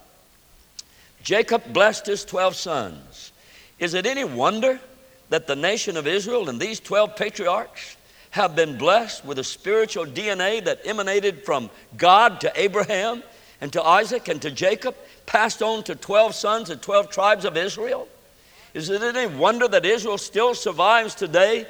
Jacob 1.23 1.73
blessed 1.73 2.07
his 2.07 2.25
12 2.25 2.57
sons. 2.57 3.33
Is 3.79 3.93
it 3.93 4.07
any 4.07 4.25
wonder 4.25 4.81
that 5.29 5.47
the 5.47 5.57
nation 5.57 5.97
of 5.97 6.07
Israel 6.07 6.49
and 6.49 6.59
these 6.59 6.81
12 6.81 7.17
patriarchs 7.17 7.97
have 8.31 8.57
been 8.57 8.79
blessed 8.79 9.25
with 9.25 9.39
a 9.39 9.45
spiritual 9.45 10.07
DNA 10.07 10.65
that 10.65 10.81
emanated 10.85 11.45
from 11.45 11.71
God 11.97 12.41
to 12.41 12.53
Abraham 12.57 13.23
and 13.61 13.73
to 13.75 13.83
Isaac 13.83 14.29
and 14.29 14.41
to 14.43 14.51
Jacob, 14.51 14.97
passed 15.27 15.63
on 15.63 15.85
to 15.85 15.95
12 15.95 16.35
sons 16.35 16.71
and 16.71 16.81
12 16.81 17.11
tribes 17.11 17.45
of 17.45 17.57
Israel? 17.57 18.09
Is 18.75 18.91
it 18.91 19.03
any 19.03 19.27
wonder 19.35 19.69
that 19.69 19.87
Israel 19.87 20.19
still 20.19 20.55
survives 20.55 21.15
today 21.15 21.67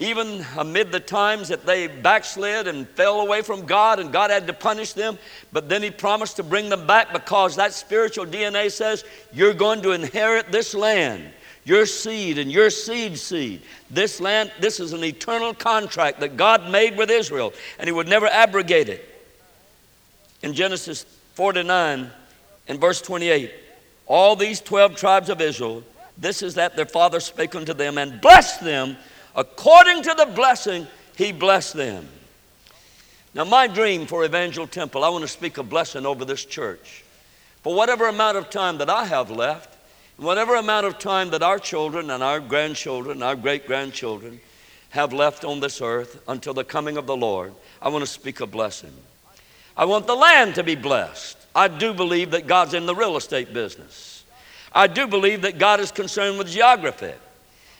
even 0.00 0.44
amid 0.56 0.90
the 0.90 0.98
times 0.98 1.48
that 1.48 1.66
they 1.66 1.86
backslid 1.86 2.66
and 2.66 2.88
fell 2.88 3.20
away 3.20 3.42
from 3.42 3.66
God 3.66 4.00
and 4.00 4.10
God 4.10 4.30
had 4.30 4.46
to 4.46 4.54
punish 4.54 4.94
them. 4.94 5.18
But 5.52 5.68
then 5.68 5.82
He 5.82 5.90
promised 5.90 6.36
to 6.36 6.42
bring 6.42 6.70
them 6.70 6.86
back 6.86 7.12
because 7.12 7.56
that 7.56 7.74
spiritual 7.74 8.24
DNA 8.24 8.72
says, 8.72 9.04
You're 9.30 9.54
going 9.54 9.82
to 9.82 9.92
inherit 9.92 10.50
this 10.50 10.74
land, 10.74 11.30
your 11.64 11.84
seed 11.84 12.38
and 12.38 12.50
your 12.50 12.70
seed 12.70 13.18
seed. 13.18 13.60
This 13.90 14.20
land, 14.20 14.50
this 14.58 14.80
is 14.80 14.94
an 14.94 15.04
eternal 15.04 15.52
contract 15.52 16.20
that 16.20 16.38
God 16.38 16.70
made 16.70 16.96
with 16.96 17.10
Israel, 17.10 17.52
and 17.78 17.86
He 17.86 17.92
would 17.92 18.08
never 18.08 18.26
abrogate 18.26 18.88
it. 18.88 19.06
In 20.42 20.54
Genesis 20.54 21.04
49 21.34 22.10
and 22.68 22.80
verse 22.80 23.02
28, 23.02 23.52
all 24.06 24.34
these 24.34 24.62
12 24.62 24.96
tribes 24.96 25.28
of 25.28 25.42
Israel, 25.42 25.84
this 26.20 26.42
is 26.42 26.54
that 26.54 26.76
their 26.76 26.86
father 26.86 27.18
spake 27.18 27.54
unto 27.54 27.74
them 27.74 27.98
and 27.98 28.20
blessed 28.20 28.62
them 28.62 28.96
According 29.34 30.02
to 30.02 30.14
the 30.16 30.26
blessing, 30.26 30.86
he 31.16 31.32
blessed 31.32 31.74
them. 31.74 32.08
Now, 33.32 33.44
my 33.44 33.68
dream 33.68 34.06
for 34.06 34.24
Evangel 34.24 34.66
Temple, 34.66 35.04
I 35.04 35.08
want 35.08 35.22
to 35.22 35.28
speak 35.28 35.58
a 35.58 35.62
blessing 35.62 36.04
over 36.04 36.24
this 36.24 36.44
church. 36.44 37.04
For 37.62 37.74
whatever 37.74 38.08
amount 38.08 38.36
of 38.38 38.50
time 38.50 38.78
that 38.78 38.90
I 38.90 39.04
have 39.04 39.30
left, 39.30 39.76
whatever 40.16 40.56
amount 40.56 40.86
of 40.86 40.98
time 40.98 41.30
that 41.30 41.42
our 41.42 41.58
children 41.58 42.10
and 42.10 42.22
our 42.22 42.40
grandchildren, 42.40 43.22
our 43.22 43.36
great 43.36 43.66
grandchildren 43.66 44.40
have 44.90 45.12
left 45.12 45.44
on 45.44 45.60
this 45.60 45.80
earth 45.80 46.20
until 46.26 46.54
the 46.54 46.64
coming 46.64 46.96
of 46.96 47.06
the 47.06 47.16
Lord, 47.16 47.54
I 47.80 47.88
want 47.88 48.02
to 48.02 48.10
speak 48.10 48.40
a 48.40 48.46
blessing. 48.46 48.92
I 49.76 49.84
want 49.84 50.08
the 50.08 50.16
land 50.16 50.56
to 50.56 50.64
be 50.64 50.74
blessed. 50.74 51.38
I 51.54 51.68
do 51.68 51.94
believe 51.94 52.32
that 52.32 52.48
God's 52.48 52.74
in 52.74 52.86
the 52.86 52.94
real 52.94 53.16
estate 53.16 53.54
business. 53.54 54.09
I 54.72 54.86
do 54.86 55.06
believe 55.06 55.42
that 55.42 55.58
God 55.58 55.80
is 55.80 55.90
concerned 55.90 56.38
with 56.38 56.48
geography. 56.48 57.12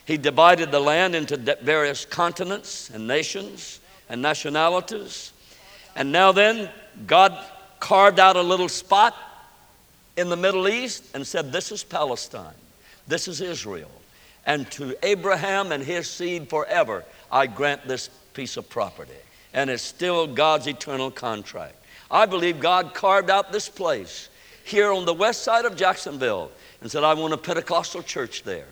He 0.05 0.17
divided 0.17 0.71
the 0.71 0.81
land 0.81 1.15
into 1.15 1.37
various 1.63 2.05
continents 2.05 2.91
and 2.91 3.07
nations 3.07 3.81
and 4.09 4.21
nationalities. 4.21 5.33
And 5.95 6.11
now 6.11 6.33
then, 6.33 6.69
God 7.07 7.39
carved 7.79 8.19
out 8.19 8.37
a 8.37 8.43
little 8.43 8.69
spot 8.69 9.15
in 10.17 10.29
the 10.29 10.37
Middle 10.37 10.69
East 10.69 11.05
and 11.15 11.27
said, 11.27 11.53
This 11.53 11.71
is 11.71 11.85
Palestine, 11.85 12.55
this 13.07 13.29
is 13.29 13.41
Israel. 13.41 13.91
And 14.47 14.71
to 14.73 14.97
Abraham 15.05 15.71
and 15.71 15.83
his 15.83 16.09
seed 16.09 16.49
forever, 16.49 17.05
I 17.31 17.47
grant 17.47 17.87
this 17.87 18.09
piece 18.35 18.57
of 18.57 18.69
property. 18.69 19.13
And 19.53 19.71
it's 19.71 19.83
still 19.83 20.27
God's 20.27 20.67
eternal 20.67 21.11
contract. 21.11 21.77
I 22.11 22.27
believe 22.27 22.59
God 22.59 22.95
carved 22.95 23.31
out 23.31 23.53
this 23.53 23.69
place 23.69 24.29
here 24.65 24.93
on 24.93 25.05
the 25.05 25.15
west 25.15 25.43
side 25.43 25.65
of 25.65 25.77
Jacksonville 25.77 26.51
and 26.81 26.91
said, 26.91 27.05
I 27.05 27.15
want 27.15 27.35
a 27.35 27.39
Pentecostal 27.39 28.03
church 28.03 28.43
there. 28.43 28.67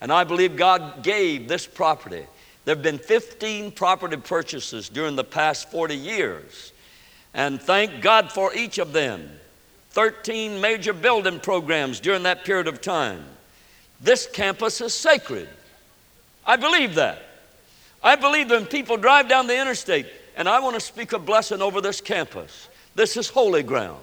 And 0.00 0.12
I 0.12 0.24
believe 0.24 0.56
God 0.56 1.02
gave 1.02 1.48
this 1.48 1.66
property. 1.66 2.24
There 2.64 2.74
have 2.74 2.82
been 2.82 2.98
15 2.98 3.72
property 3.72 4.16
purchases 4.16 4.88
during 4.88 5.16
the 5.16 5.24
past 5.24 5.70
40 5.70 5.96
years. 5.96 6.72
And 7.32 7.60
thank 7.60 8.00
God 8.00 8.32
for 8.32 8.54
each 8.54 8.78
of 8.78 8.92
them. 8.92 9.30
13 9.90 10.60
major 10.60 10.92
building 10.92 11.40
programs 11.40 12.00
during 12.00 12.24
that 12.24 12.44
period 12.44 12.68
of 12.68 12.80
time. 12.80 13.24
This 14.00 14.26
campus 14.26 14.80
is 14.80 14.92
sacred. 14.92 15.48
I 16.46 16.56
believe 16.56 16.96
that. 16.96 17.22
I 18.02 18.16
believe 18.16 18.50
when 18.50 18.66
people 18.66 18.98
drive 18.98 19.28
down 19.28 19.46
the 19.46 19.58
interstate, 19.58 20.06
and 20.36 20.48
I 20.48 20.60
want 20.60 20.74
to 20.74 20.80
speak 20.80 21.12
a 21.12 21.18
blessing 21.18 21.62
over 21.62 21.80
this 21.80 22.00
campus. 22.00 22.68
This 22.94 23.16
is 23.16 23.28
holy 23.28 23.62
ground. 23.62 24.02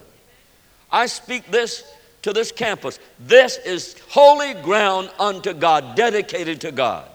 I 0.92 1.06
speak 1.06 1.46
this 1.52 1.84
to 2.23 2.33
this 2.33 2.51
campus. 2.51 2.99
This 3.19 3.57
is 3.57 3.95
holy 4.09 4.53
ground 4.55 5.12
unto 5.19 5.53
God, 5.53 5.95
dedicated 5.95 6.62
to 6.62 6.71
God. 6.71 7.07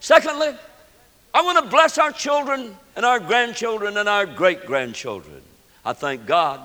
Secondly, 0.00 0.54
I 1.32 1.42
want 1.42 1.62
to 1.62 1.70
bless 1.70 1.98
our 1.98 2.10
children 2.10 2.76
and 2.96 3.04
our 3.04 3.20
grandchildren 3.20 3.96
and 3.96 4.08
our 4.08 4.26
great 4.26 4.66
grandchildren. 4.66 5.42
I 5.84 5.92
thank 5.92 6.26
God 6.26 6.60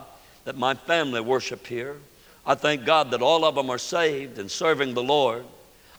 that 0.46 0.58
my 0.58 0.74
family 0.74 1.22
worship 1.22 1.68
here. 1.68 1.98
I 2.46 2.56
thank 2.56 2.86
God 2.86 3.12
that 3.12 3.22
all 3.22 3.46
of 3.46 3.56
them 3.56 3.70
are 3.70 3.78
saved 3.78 4.40
and 4.40 4.50
serving 4.50 4.94
the 4.94 5.04
Lord. 5.04 5.46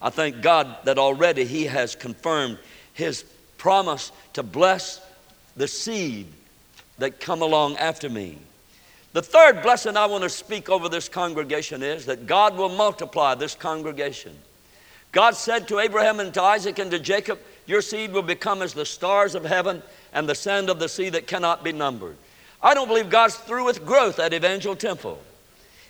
I 0.00 0.11
thank 0.11 0.42
God 0.42 0.77
that 0.85 0.98
already 0.98 1.44
He 1.44 1.64
has 1.64 1.94
confirmed 1.94 2.59
His 2.92 3.24
promise 3.59 4.12
to 4.35 4.42
bless 4.42 5.00
the 5.57 5.68
seed 5.68 6.27
that 6.98 7.20
come 7.20 7.42
along 7.42 7.77
after 7.77 8.11
me. 8.11 8.38
The 9.14 9.22
third 9.22 9.62
blessing 9.62 9.96
I 9.96 10.07
want 10.07 10.24
to 10.24 10.29
speak 10.29 10.68
over 10.68 10.88
this 10.88 11.09
congregation 11.09 11.85
is 11.85 12.05
that 12.07 12.27
God 12.27 12.57
will 12.57 12.68
multiply 12.68 13.37
this 13.37 13.55
congregation. 13.55 14.37
God 15.12 15.37
said 15.37 15.68
to 15.68 15.79
Abraham 15.79 16.18
and 16.18 16.35
to 16.35 16.42
Isaac 16.42 16.81
and 16.81 16.90
to 16.90 16.98
Jacob, 16.98 17.38
Your 17.64 17.81
seed 17.81 18.12
will 18.12 18.22
become 18.22 18.61
as 18.61 18.74
the 18.74 18.85
stars 18.85 19.37
of 19.37 19.44
heaven 19.44 19.85
and 20.12 20.29
the 20.29 20.35
sand 20.35 20.68
of 20.68 20.81
the 20.81 20.88
sea 20.88 21.11
that 21.11 21.29
cannot 21.29 21.62
be 21.62 21.70
numbered. 21.70 22.16
I 22.61 22.74
don't 22.74 22.88
believe 22.88 23.09
God's 23.09 23.37
through 23.37 23.66
with 23.66 23.87
growth 23.87 24.18
at 24.18 24.35
Evangel 24.35 24.74
Temple. 24.74 25.20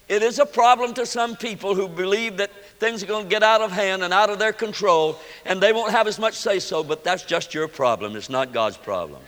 It 0.06 0.22
is 0.22 0.38
a 0.38 0.44
problem 0.44 0.92
to 0.92 1.06
some 1.06 1.34
people 1.34 1.74
who 1.74 1.88
believe 1.88 2.36
that 2.36 2.50
things 2.78 3.02
are 3.02 3.06
going 3.06 3.24
to 3.24 3.30
get 3.30 3.42
out 3.42 3.62
of 3.62 3.72
hand 3.72 4.02
and 4.02 4.12
out 4.12 4.28
of 4.28 4.38
their 4.38 4.52
control 4.52 5.18
and 5.46 5.62
they 5.62 5.72
won't 5.72 5.92
have 5.92 6.06
as 6.06 6.18
much 6.18 6.34
say 6.34 6.58
so, 6.58 6.84
but 6.84 7.02
that's 7.02 7.22
just 7.22 7.54
your 7.54 7.68
problem. 7.68 8.16
It's 8.16 8.28
not 8.28 8.52
God's 8.52 8.76
problem. 8.76 9.22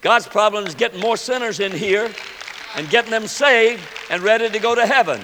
God's 0.00 0.26
problem 0.26 0.64
is 0.64 0.74
getting 0.74 1.00
more 1.00 1.18
sinners 1.18 1.60
in 1.60 1.72
here 1.72 2.10
and 2.76 2.88
getting 2.90 3.10
them 3.10 3.26
saved 3.26 3.82
and 4.10 4.22
ready 4.22 4.48
to 4.48 4.58
go 4.58 4.74
to 4.74 4.86
heaven. 4.86 5.20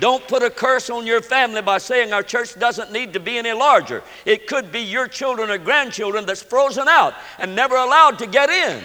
Don't 0.00 0.26
put 0.26 0.42
a 0.42 0.50
curse 0.50 0.90
on 0.90 1.06
your 1.06 1.22
family 1.22 1.62
by 1.62 1.78
saying 1.78 2.12
our 2.12 2.22
church 2.22 2.58
doesn't 2.58 2.90
need 2.90 3.12
to 3.12 3.20
be 3.20 3.38
any 3.38 3.52
larger. 3.52 4.02
It 4.26 4.48
could 4.48 4.72
be 4.72 4.80
your 4.80 5.06
children 5.06 5.50
or 5.50 5.58
grandchildren 5.58 6.26
that's 6.26 6.42
frozen 6.42 6.88
out 6.88 7.14
and 7.38 7.54
never 7.54 7.76
allowed 7.76 8.18
to 8.18 8.26
get 8.26 8.50
in. 8.50 8.82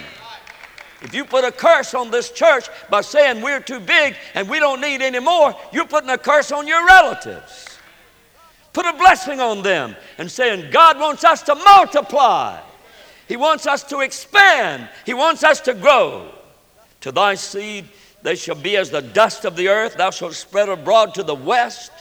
If 1.02 1.14
you 1.14 1.26
put 1.26 1.46
a 1.46 1.52
curse 1.52 1.94
on 1.94 2.12
this 2.12 2.30
church 2.30 2.68
by 2.90 3.02
saying 3.02 3.42
we're 3.42 3.62
too 3.62 3.80
big 3.80 4.16
and 4.36 4.50
we 4.50 4.60
don't 4.60 4.82
need 4.82 5.02
any 5.02 5.20
more, 5.20 5.56
you're 5.72 5.88
putting 5.88 6.10
a 6.10 6.18
curse 6.18 6.52
on 6.52 6.68
your 6.68 6.86
relatives. 6.86 7.78
Put 8.74 8.86
a 8.86 8.94
blessing 8.94 9.40
on 9.40 9.64
them 9.64 9.96
and 10.18 10.30
saying, 10.30 10.70
God 10.72 11.00
wants 11.00 11.24
us 11.24 11.42
to 11.44 11.56
multiply. 11.56 12.62
He 13.28 13.38
wants 13.38 13.66
us 13.66 13.84
to 13.86 14.02
expand. 14.02 14.90
He 15.06 15.14
wants 15.14 15.44
us 15.44 15.62
to 15.62 15.74
grow. 15.74 16.32
To 17.02 17.12
thy 17.12 17.36
seed 17.36 17.86
they 18.22 18.36
shall 18.36 18.56
be 18.56 18.76
as 18.76 18.90
the 18.90 19.02
dust 19.02 19.46
of 19.46 19.56
the 19.56 19.70
earth. 19.70 19.96
Thou 19.96 20.10
shalt 20.10 20.34
spread 20.34 20.70
abroad 20.70 21.14
to 21.16 21.24
the 21.24 21.36
west 21.36 21.92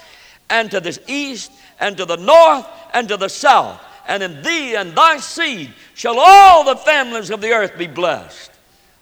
and 0.50 0.70
to 0.70 0.80
the 0.80 0.98
east 1.06 1.52
and 1.78 1.96
to 1.96 2.04
the 2.04 2.16
north 2.16 2.66
and 2.92 3.08
to 3.08 3.16
the 3.16 3.28
south. 3.28 3.80
And 4.08 4.22
in 4.22 4.42
thee 4.42 4.74
and 4.74 4.94
thy 4.94 5.18
seed 5.18 5.72
shall 5.94 6.18
all 6.18 6.64
the 6.64 6.76
families 6.76 7.30
of 7.30 7.40
the 7.40 7.52
earth 7.52 7.76
be 7.78 7.86
blessed. 7.86 8.50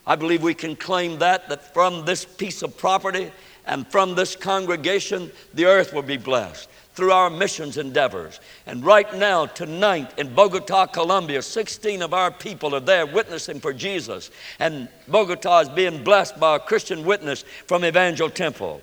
I 0.06 0.16
believe 0.16 0.42
we 0.42 0.54
can 0.54 0.76
claim 0.76 1.18
that, 1.20 1.48
that 1.48 1.72
from 1.72 2.04
this 2.04 2.24
piece 2.24 2.62
of 2.62 2.76
property 2.76 3.32
and 3.66 3.86
from 3.88 4.14
this 4.14 4.36
congregation, 4.36 5.32
the 5.54 5.64
earth 5.64 5.92
will 5.92 6.02
be 6.02 6.16
blessed 6.16 6.68
through 6.96 7.12
our 7.12 7.28
missions 7.28 7.76
endeavors. 7.76 8.40
And 8.66 8.82
right 8.82 9.14
now, 9.14 9.44
tonight 9.44 10.18
in 10.18 10.34
Bogota, 10.34 10.86
Colombia, 10.86 11.42
16 11.42 12.00
of 12.00 12.14
our 12.14 12.30
people 12.30 12.74
are 12.74 12.80
there 12.80 13.04
witnessing 13.04 13.60
for 13.60 13.74
Jesus. 13.74 14.30
And 14.58 14.88
Bogota 15.06 15.60
is 15.60 15.68
being 15.68 16.02
blessed 16.02 16.40
by 16.40 16.56
a 16.56 16.58
Christian 16.58 17.04
witness 17.04 17.44
from 17.66 17.84
Evangel 17.84 18.30
Temple. 18.30 18.80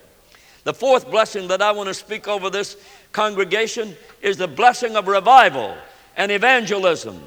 The 0.64 0.76
fourth 0.76 1.10
blessing 1.10 1.48
that 1.48 1.62
I 1.62 1.72
want 1.72 1.88
to 1.90 1.94
speak 1.94 2.28
over 2.28 2.52
this 2.52 2.78
congregation 3.12 3.96
is 4.22 4.38
the 4.38 4.48
blessing 4.48 4.96
of 4.96 5.08
revival 5.08 5.76
and 6.16 6.32
evangelism. 6.32 7.20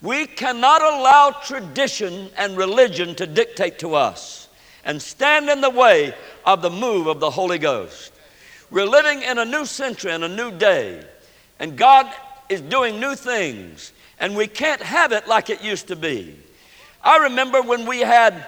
We 0.00 0.26
cannot 0.26 0.80
allow 0.80 1.30
tradition 1.44 2.30
and 2.38 2.56
religion 2.56 3.14
to 3.16 3.26
dictate 3.26 3.80
to 3.80 3.94
us 3.94 4.48
and 4.84 5.00
stand 5.02 5.50
in 5.50 5.60
the 5.60 5.70
way 5.70 6.14
of 6.46 6.62
the 6.62 6.70
move 6.70 7.06
of 7.06 7.20
the 7.20 7.30
Holy 7.30 7.58
Ghost. 7.58 8.12
We're 8.70 8.86
living 8.86 9.22
in 9.22 9.38
a 9.38 9.44
new 9.44 9.64
century 9.64 10.12
and 10.12 10.24
a 10.24 10.28
new 10.28 10.50
day, 10.50 11.02
and 11.58 11.76
God 11.76 12.06
is 12.48 12.60
doing 12.60 13.00
new 13.00 13.14
things, 13.14 13.92
and 14.20 14.36
we 14.36 14.46
can't 14.46 14.82
have 14.82 15.12
it 15.12 15.26
like 15.26 15.48
it 15.50 15.62
used 15.62 15.88
to 15.88 15.96
be. 15.96 16.36
I 17.02 17.18
remember 17.24 17.62
when 17.62 17.86
we 17.86 18.00
had 18.00 18.46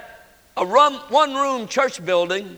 a 0.56 0.64
one 0.64 1.34
room 1.34 1.68
church 1.68 2.04
building 2.04 2.56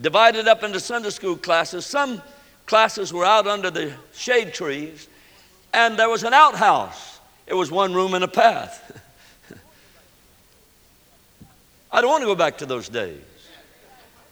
divided 0.00 0.48
up 0.48 0.62
into 0.62 0.80
Sunday 0.80 1.10
school 1.10 1.36
classes. 1.36 1.86
Some 1.86 2.20
classes 2.66 3.12
were 3.12 3.24
out 3.24 3.46
under 3.46 3.70
the 3.70 3.92
shade 4.14 4.52
trees, 4.52 5.08
and 5.72 5.98
there 5.98 6.08
was 6.08 6.24
an 6.24 6.34
outhouse. 6.34 7.20
It 7.46 7.54
was 7.54 7.70
one 7.70 7.94
room 7.94 8.14
and 8.14 8.24
a 8.24 8.28
path. 8.28 9.00
I 11.92 12.00
don't 12.00 12.10
want 12.10 12.22
to 12.22 12.26
go 12.26 12.34
back 12.34 12.58
to 12.58 12.66
those 12.66 12.88
days. 12.88 13.20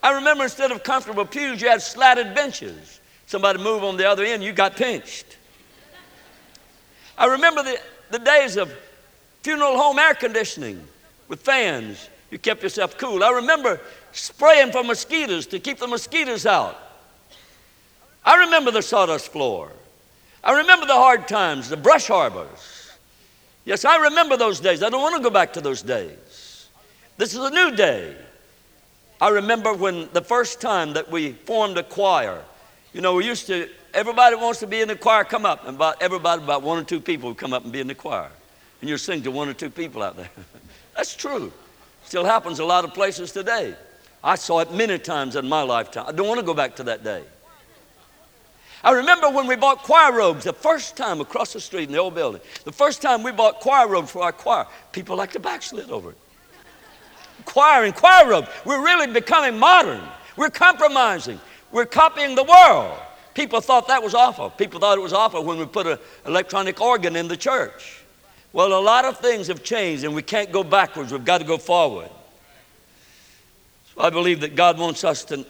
I 0.05 0.13
remember 0.13 0.45
instead 0.45 0.71
of 0.71 0.83
comfortable 0.83 1.25
pews, 1.25 1.63
you 1.63 1.69
had 1.71 1.81
slatted 1.81 2.35
benches. 2.35 3.01
Somebody 3.25 3.59
move 3.59 3.83
on 3.83 3.97
the 3.97 4.07
other 4.07 4.23
end, 4.23 4.45
you 4.45 4.53
got 4.53 4.77
pinched. 4.77 5.39
I 7.17 7.25
remember 7.25 7.63
the, 7.63 7.81
the 8.11 8.19
days 8.19 8.59
of 8.59 8.71
funeral 9.43 9.79
home 9.79 9.99
air 9.99 10.13
conditioning 10.15 10.87
with 11.29 11.41
fans. 11.41 12.11
You 12.31 12.39
kept 12.39 12.63
yourself 12.63 12.99
cool. 12.99 13.25
I 13.25 13.31
remember 13.31 13.81
spraying 14.13 14.73
for 14.73 14.85
mosquitoes 14.85 15.47
to 15.47 15.59
keep 15.59 15.79
the 15.79 15.87
mosquitoes 15.87 16.45
out. 16.45 16.77
I 18.27 18.37
remember 18.37 18.71
the 18.71 18.83
sawdust 18.83 19.33
floor. 19.33 19.73
I 20.43 20.59
remember 20.59 20.85
the 20.85 20.93
hard 20.93 21.27
times, 21.27 21.71
the 21.71 21.79
brush 21.79 22.09
harbors. 22.09 22.91
Yes, 23.65 23.87
I 23.87 23.97
remember 23.97 24.37
those 24.37 24.61
days. 24.61 24.83
I 24.83 24.91
don't 24.91 25.01
want 25.01 25.17
to 25.17 25.23
go 25.23 25.31
back 25.31 25.55
to 25.55 25.63
those 25.63 25.81
days. 25.81 26.69
This 27.17 27.33
is 27.33 27.39
a 27.39 27.49
new 27.49 27.75
day. 27.75 28.15
I 29.25 29.31
remember 29.31 29.73
when 29.73 30.11
the 30.13 30.21
first 30.21 30.61
time 30.61 30.93
that 30.93 31.11
we 31.11 31.33
formed 31.33 31.79
a 31.79 31.83
choir, 31.83 32.43
you 32.93 33.01
know, 33.01 33.15
we 33.15 33.25
used 33.25 33.47
to, 33.47 33.71
everybody 33.95 34.37
wants 34.37 34.61
to 34.61 34.67
be 34.67 34.83
in 34.83 34.89
the 34.89 34.97
choir, 34.97 35.25
come 35.25 35.47
up. 35.47 35.67
And 35.67 35.77
about 35.77 36.03
everybody, 36.03 36.43
about 36.43 36.61
one 36.61 36.79
or 36.79 36.85
two 36.85 37.01
people 37.01 37.31
would 37.31 37.39
come 37.39 37.55
up 37.55 37.65
and 37.65 37.73
be 37.73 37.81
in 37.81 37.87
the 37.87 37.95
choir. 37.95 38.29
And 38.83 38.91
you 38.91 38.99
sing 38.99 39.23
to 39.23 39.31
one 39.31 39.49
or 39.49 39.55
two 39.55 39.71
people 39.71 40.03
out 40.03 40.19
there. 40.19 40.29
That's 40.95 41.17
true. 41.17 41.51
Still 42.05 42.27
happens 42.27 42.59
a 42.59 42.67
lot 42.67 42.85
of 42.85 42.93
places 42.93 43.33
today. 43.33 43.75
I 44.23 44.35
saw 44.35 44.59
it 44.59 44.71
many 44.71 44.99
times 44.99 45.37
in 45.37 45.49
my 45.49 45.63
lifetime. 45.63 46.05
I 46.07 46.13
don't 46.13 46.29
want 46.29 46.41
to 46.41 46.47
go 46.47 46.53
back 46.53 46.77
to 46.77 46.83
that 46.83 47.03
day. 47.03 47.25
I 48.83 48.91
remember 48.91 49.31
when 49.31 49.47
we 49.47 49.57
bought 49.57 49.79
choir 49.79 50.13
robes 50.13 50.45
the 50.45 50.53
first 50.53 50.99
time 50.99 51.23
across 51.23 51.55
the 51.55 51.61
street 51.61 51.85
in 51.85 51.93
the 51.93 51.99
old 51.99 52.15
building. 52.15 52.43
The 52.65 52.73
first 52.73 53.01
time 53.01 53.23
we 53.23 53.33
bought 53.33 53.61
choir 53.61 53.89
robes 53.89 54.11
for 54.11 54.23
our 54.23 54.33
choir, 54.33 54.67
people 54.93 55.17
like 55.17 55.33
to 55.33 55.41
backslid 55.41 55.89
over 55.89 56.11
it. 56.11 56.19
Choir 57.45 57.85
and 57.85 57.95
choir 57.95 58.29
robes. 58.29 58.49
We're 58.65 58.83
really 58.83 59.07
becoming 59.13 59.59
modern. 59.59 60.01
We're 60.37 60.51
compromising. 60.51 61.41
We're 61.71 61.87
copying 61.87 62.35
the 62.35 62.45
world. 62.45 62.99
People 63.35 63.61
thought 63.61 63.89
that 63.89 64.03
was 64.03 64.15
awful. 64.15 64.51
People 64.51 64.81
thought 64.81 64.97
it 64.97 65.01
was 65.01 65.13
awful 65.13 65.45
when 65.45 65.59
we 65.59 65.67
put 65.67 65.87
an 65.87 65.99
electronic 66.25 66.81
organ 66.81 67.17
in 67.17 67.29
the 67.29 67.37
church. 67.37 68.03
Well, 68.53 68.79
a 68.79 68.81
lot 68.81 69.05
of 69.05 69.19
things 69.19 69.49
have 69.49 69.65
changed 69.65 70.05
and 70.05 70.15
we 70.15 70.23
can't 70.23 70.53
go 70.53 70.63
backwards. 70.63 71.11
We've 71.11 71.25
got 71.25 71.39
to 71.39 71.45
go 71.45 71.59
forward. 71.59 72.09
So 73.95 74.03
I 74.03 74.11
believe 74.11 74.41
that 74.41 74.55
God 74.55 74.79
wants 74.79 75.03
us 75.03 75.25
to 75.27 75.45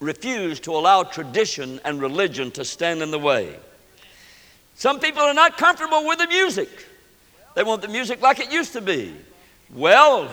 refuse 0.00 0.58
to 0.60 0.72
allow 0.72 1.04
tradition 1.04 1.80
and 1.84 2.00
religion 2.00 2.50
to 2.52 2.64
stand 2.64 3.02
in 3.02 3.10
the 3.12 3.18
way. 3.18 3.56
Some 4.74 5.00
people 5.00 5.22
are 5.22 5.34
not 5.34 5.56
comfortable 5.56 6.06
with 6.06 6.18
the 6.18 6.26
music. 6.28 6.68
They 7.54 7.62
want 7.62 7.82
the 7.82 7.88
music 7.88 8.20
like 8.20 8.40
it 8.40 8.52
used 8.52 8.72
to 8.74 8.80
be. 8.80 9.14
Well, 9.72 10.28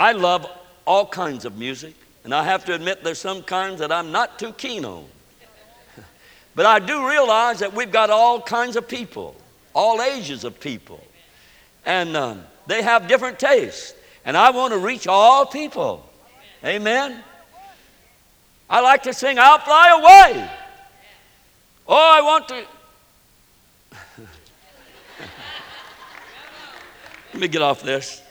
I 0.00 0.12
love 0.12 0.50
all 0.86 1.04
kinds 1.06 1.44
of 1.44 1.58
music. 1.58 1.94
And 2.24 2.34
I 2.34 2.42
have 2.44 2.64
to 2.64 2.74
admit, 2.74 3.04
there's 3.04 3.18
some 3.18 3.42
kinds 3.42 3.80
that 3.80 3.92
I'm 3.92 4.10
not 4.10 4.38
too 4.38 4.54
keen 4.54 4.86
on. 4.86 5.04
but 6.54 6.64
I 6.64 6.78
do 6.78 7.06
realize 7.06 7.58
that 7.58 7.74
we've 7.74 7.92
got 7.92 8.08
all 8.08 8.40
kinds 8.40 8.76
of 8.76 8.88
people, 8.88 9.36
all 9.74 10.00
ages 10.00 10.44
of 10.44 10.58
people. 10.58 11.06
And 11.84 12.16
um, 12.16 12.44
they 12.66 12.80
have 12.80 13.08
different 13.08 13.38
tastes. 13.38 13.92
And 14.24 14.38
I 14.38 14.48
want 14.52 14.72
to 14.72 14.78
reach 14.78 15.06
all 15.06 15.44
people. 15.44 16.08
Amen. 16.64 17.22
I 18.70 18.80
like 18.80 19.02
to 19.02 19.12
sing, 19.12 19.38
I'll 19.38 19.58
fly 19.58 19.90
away. 20.00 20.50
Oh, 21.86 21.94
I 21.94 22.22
want 22.22 22.48
to. 22.48 22.64
Let 27.34 27.40
me 27.40 27.48
get 27.48 27.60
off 27.60 27.82
this. 27.82 28.22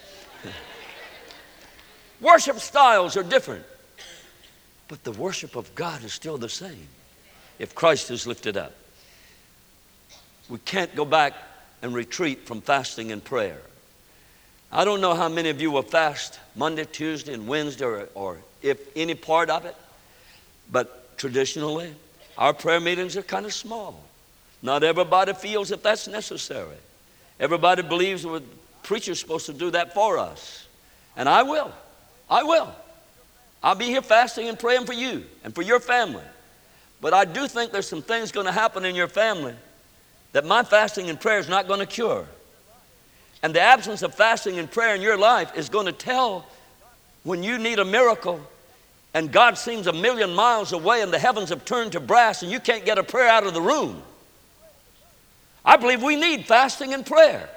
Worship 2.21 2.59
styles 2.59 3.17
are 3.17 3.23
different, 3.23 3.65
but 4.87 5.03
the 5.03 5.11
worship 5.11 5.55
of 5.55 5.73
God 5.75 6.03
is 6.03 6.13
still 6.13 6.37
the 6.37 6.49
same 6.49 6.87
if 7.59 7.75
Christ 7.75 8.11
is 8.11 8.25
lifted 8.25 8.57
up. 8.57 8.73
We 10.49 10.57
can't 10.59 10.95
go 10.95 11.05
back 11.05 11.33
and 11.81 11.93
retreat 11.93 12.45
from 12.45 12.61
fasting 12.61 13.11
and 13.11 13.23
prayer. 13.23 13.61
I 14.71 14.85
don't 14.85 15.01
know 15.01 15.15
how 15.15 15.29
many 15.29 15.49
of 15.49 15.61
you 15.61 15.71
will 15.71 15.83
fast 15.83 16.39
Monday, 16.55 16.85
Tuesday, 16.85 17.33
and 17.33 17.47
Wednesday, 17.47 17.85
or, 17.85 18.09
or 18.13 18.37
if 18.61 18.79
any 18.95 19.15
part 19.15 19.49
of 19.49 19.65
it, 19.65 19.75
but 20.71 21.17
traditionally, 21.17 21.93
our 22.37 22.53
prayer 22.53 22.79
meetings 22.79 23.17
are 23.17 23.23
kind 23.23 23.45
of 23.45 23.53
small. 23.53 24.03
Not 24.61 24.83
everybody 24.83 25.33
feels 25.33 25.69
that 25.69 25.83
that's 25.83 26.07
necessary. 26.07 26.75
Everybody 27.39 27.81
believes 27.81 28.23
that 28.23 28.29
the 28.29 28.43
preacher's 28.83 29.19
supposed 29.19 29.45
to 29.45 29.53
do 29.53 29.71
that 29.71 29.93
for 29.93 30.17
us. 30.17 30.67
And 31.15 31.27
I 31.27 31.43
will. 31.43 31.71
I 32.29 32.43
will. 32.43 32.73
I'll 33.61 33.75
be 33.75 33.85
here 33.85 34.01
fasting 34.01 34.47
and 34.47 34.57
praying 34.57 34.85
for 34.85 34.93
you 34.93 35.25
and 35.43 35.53
for 35.53 35.61
your 35.61 35.79
family. 35.79 36.23
But 37.01 37.13
I 37.13 37.25
do 37.25 37.47
think 37.47 37.71
there's 37.71 37.87
some 37.87 38.01
things 38.01 38.31
going 38.31 38.45
to 38.45 38.51
happen 38.51 38.85
in 38.85 38.95
your 38.95 39.07
family 39.07 39.55
that 40.31 40.45
my 40.45 40.63
fasting 40.63 41.09
and 41.09 41.19
prayer 41.19 41.39
is 41.39 41.49
not 41.49 41.67
going 41.67 41.79
to 41.79 41.85
cure. 41.85 42.25
And 43.41 43.53
the 43.53 43.61
absence 43.61 44.01
of 44.01 44.13
fasting 44.13 44.59
and 44.59 44.69
prayer 44.69 44.95
in 44.95 45.01
your 45.01 45.17
life 45.17 45.57
is 45.57 45.69
going 45.69 45.85
to 45.85 45.91
tell 45.91 46.45
when 47.23 47.41
you 47.41 47.57
need 47.57 47.79
a 47.79 47.85
miracle 47.85 48.41
and 49.13 49.31
God 49.31 49.57
seems 49.57 49.87
a 49.87 49.93
million 49.93 50.33
miles 50.33 50.71
away 50.71 51.01
and 51.01 51.11
the 51.11 51.19
heavens 51.19 51.49
have 51.49 51.65
turned 51.65 51.93
to 51.93 51.99
brass 51.99 52.43
and 52.43 52.51
you 52.51 52.59
can't 52.59 52.85
get 52.85 52.97
a 52.97 53.03
prayer 53.03 53.29
out 53.29 53.45
of 53.45 53.53
the 53.53 53.61
room. 53.61 54.01
I 55.65 55.77
believe 55.77 56.03
we 56.03 56.15
need 56.15 56.45
fasting 56.45 56.93
and 56.93 57.05
prayer. 57.05 57.49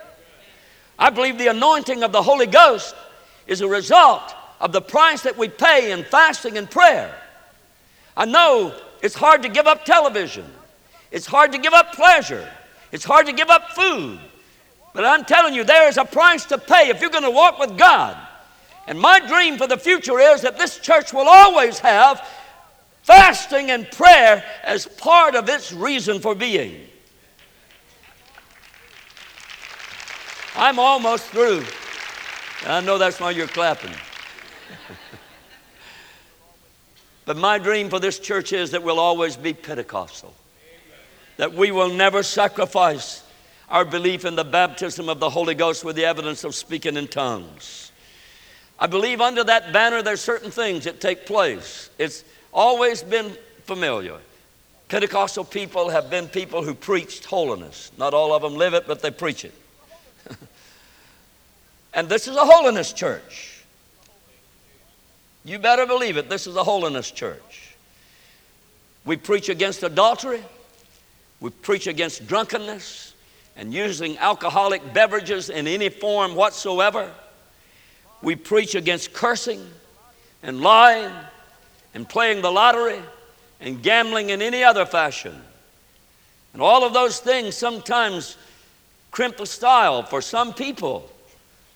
I 0.98 1.10
believe 1.10 1.38
the 1.38 1.48
anointing 1.48 2.02
of 2.02 2.12
the 2.12 2.22
Holy 2.22 2.46
Ghost 2.46 2.94
is 3.46 3.60
a 3.60 3.68
result 3.68 4.34
of 4.62 4.70
the 4.72 4.80
price 4.80 5.22
that 5.22 5.36
we 5.36 5.48
pay 5.48 5.90
in 5.90 6.04
fasting 6.04 6.56
and 6.56 6.70
prayer. 6.70 7.12
I 8.16 8.24
know 8.24 8.74
it's 9.02 9.16
hard 9.16 9.42
to 9.42 9.48
give 9.48 9.66
up 9.66 9.84
television, 9.84 10.46
it's 11.10 11.26
hard 11.26 11.52
to 11.52 11.58
give 11.58 11.74
up 11.74 11.92
pleasure, 11.94 12.48
it's 12.92 13.04
hard 13.04 13.26
to 13.26 13.32
give 13.32 13.50
up 13.50 13.72
food. 13.72 14.20
But 14.94 15.04
I'm 15.04 15.24
telling 15.24 15.52
you, 15.52 15.64
there 15.64 15.88
is 15.88 15.96
a 15.96 16.04
price 16.04 16.44
to 16.46 16.58
pay 16.58 16.88
if 16.88 17.00
you're 17.00 17.10
going 17.10 17.24
to 17.24 17.30
walk 17.30 17.58
with 17.58 17.76
God. 17.76 18.16
And 18.86 19.00
my 19.00 19.20
dream 19.26 19.56
for 19.56 19.66
the 19.66 19.76
future 19.76 20.18
is 20.18 20.42
that 20.42 20.58
this 20.58 20.78
church 20.78 21.12
will 21.12 21.28
always 21.28 21.78
have 21.80 22.26
fasting 23.02 23.70
and 23.70 23.90
prayer 23.90 24.44
as 24.62 24.86
part 24.86 25.34
of 25.34 25.48
its 25.48 25.72
reason 25.72 26.20
for 26.20 26.34
being. 26.34 26.86
I'm 30.54 30.78
almost 30.78 31.24
through. 31.26 31.64
I 32.66 32.80
know 32.80 32.98
that's 32.98 33.18
why 33.18 33.30
you're 33.30 33.46
clapping. 33.48 33.94
but 37.24 37.36
my 37.36 37.58
dream 37.58 37.90
for 37.90 37.98
this 37.98 38.18
church 38.18 38.52
is 38.52 38.70
that 38.72 38.82
we'll 38.82 39.00
always 39.00 39.36
be 39.36 39.52
Pentecostal, 39.52 40.34
that 41.36 41.52
we 41.52 41.70
will 41.70 41.92
never 41.92 42.22
sacrifice 42.22 43.22
our 43.68 43.84
belief 43.84 44.24
in 44.24 44.36
the 44.36 44.44
baptism 44.44 45.08
of 45.08 45.18
the 45.18 45.30
Holy 45.30 45.54
Ghost 45.54 45.84
with 45.84 45.96
the 45.96 46.04
evidence 46.04 46.44
of 46.44 46.54
speaking 46.54 46.96
in 46.96 47.08
tongues. 47.08 47.90
I 48.78 48.86
believe 48.86 49.20
under 49.20 49.44
that 49.44 49.72
banner 49.72 50.02
there's 50.02 50.20
certain 50.20 50.50
things 50.50 50.84
that 50.84 51.00
take 51.00 51.24
place. 51.24 51.88
It's 51.98 52.24
always 52.52 53.02
been 53.02 53.36
familiar. 53.64 54.18
Pentecostal 54.88 55.44
people 55.44 55.88
have 55.88 56.10
been 56.10 56.28
people 56.28 56.62
who 56.62 56.74
preached 56.74 57.24
holiness. 57.24 57.90
Not 57.96 58.12
all 58.12 58.34
of 58.34 58.42
them 58.42 58.56
live 58.56 58.74
it, 58.74 58.86
but 58.86 59.00
they 59.00 59.10
preach 59.10 59.46
it. 59.46 59.54
and 61.94 62.10
this 62.10 62.28
is 62.28 62.36
a 62.36 62.44
holiness 62.44 62.92
church. 62.92 63.51
You 65.44 65.58
better 65.58 65.86
believe 65.86 66.16
it. 66.16 66.28
This 66.28 66.46
is 66.46 66.56
a 66.56 66.64
holiness 66.64 67.10
church. 67.10 67.74
We 69.04 69.16
preach 69.16 69.48
against 69.48 69.82
adultery. 69.82 70.42
We 71.40 71.50
preach 71.50 71.86
against 71.88 72.26
drunkenness 72.28 73.14
and 73.56 73.74
using 73.74 74.16
alcoholic 74.18 74.94
beverages 74.94 75.50
in 75.50 75.66
any 75.66 75.88
form 75.88 76.36
whatsoever. 76.36 77.10
We 78.22 78.36
preach 78.36 78.76
against 78.76 79.12
cursing 79.12 79.66
and 80.42 80.60
lying 80.60 81.12
and 81.94 82.08
playing 82.08 82.42
the 82.42 82.52
lottery 82.52 83.00
and 83.60 83.82
gambling 83.82 84.30
in 84.30 84.40
any 84.40 84.62
other 84.62 84.86
fashion. 84.86 85.34
And 86.52 86.62
all 86.62 86.84
of 86.84 86.92
those 86.92 87.18
things 87.18 87.56
sometimes 87.56 88.36
crimp 89.10 89.38
the 89.38 89.46
style 89.46 90.04
for 90.04 90.22
some 90.22 90.54
people 90.54 91.10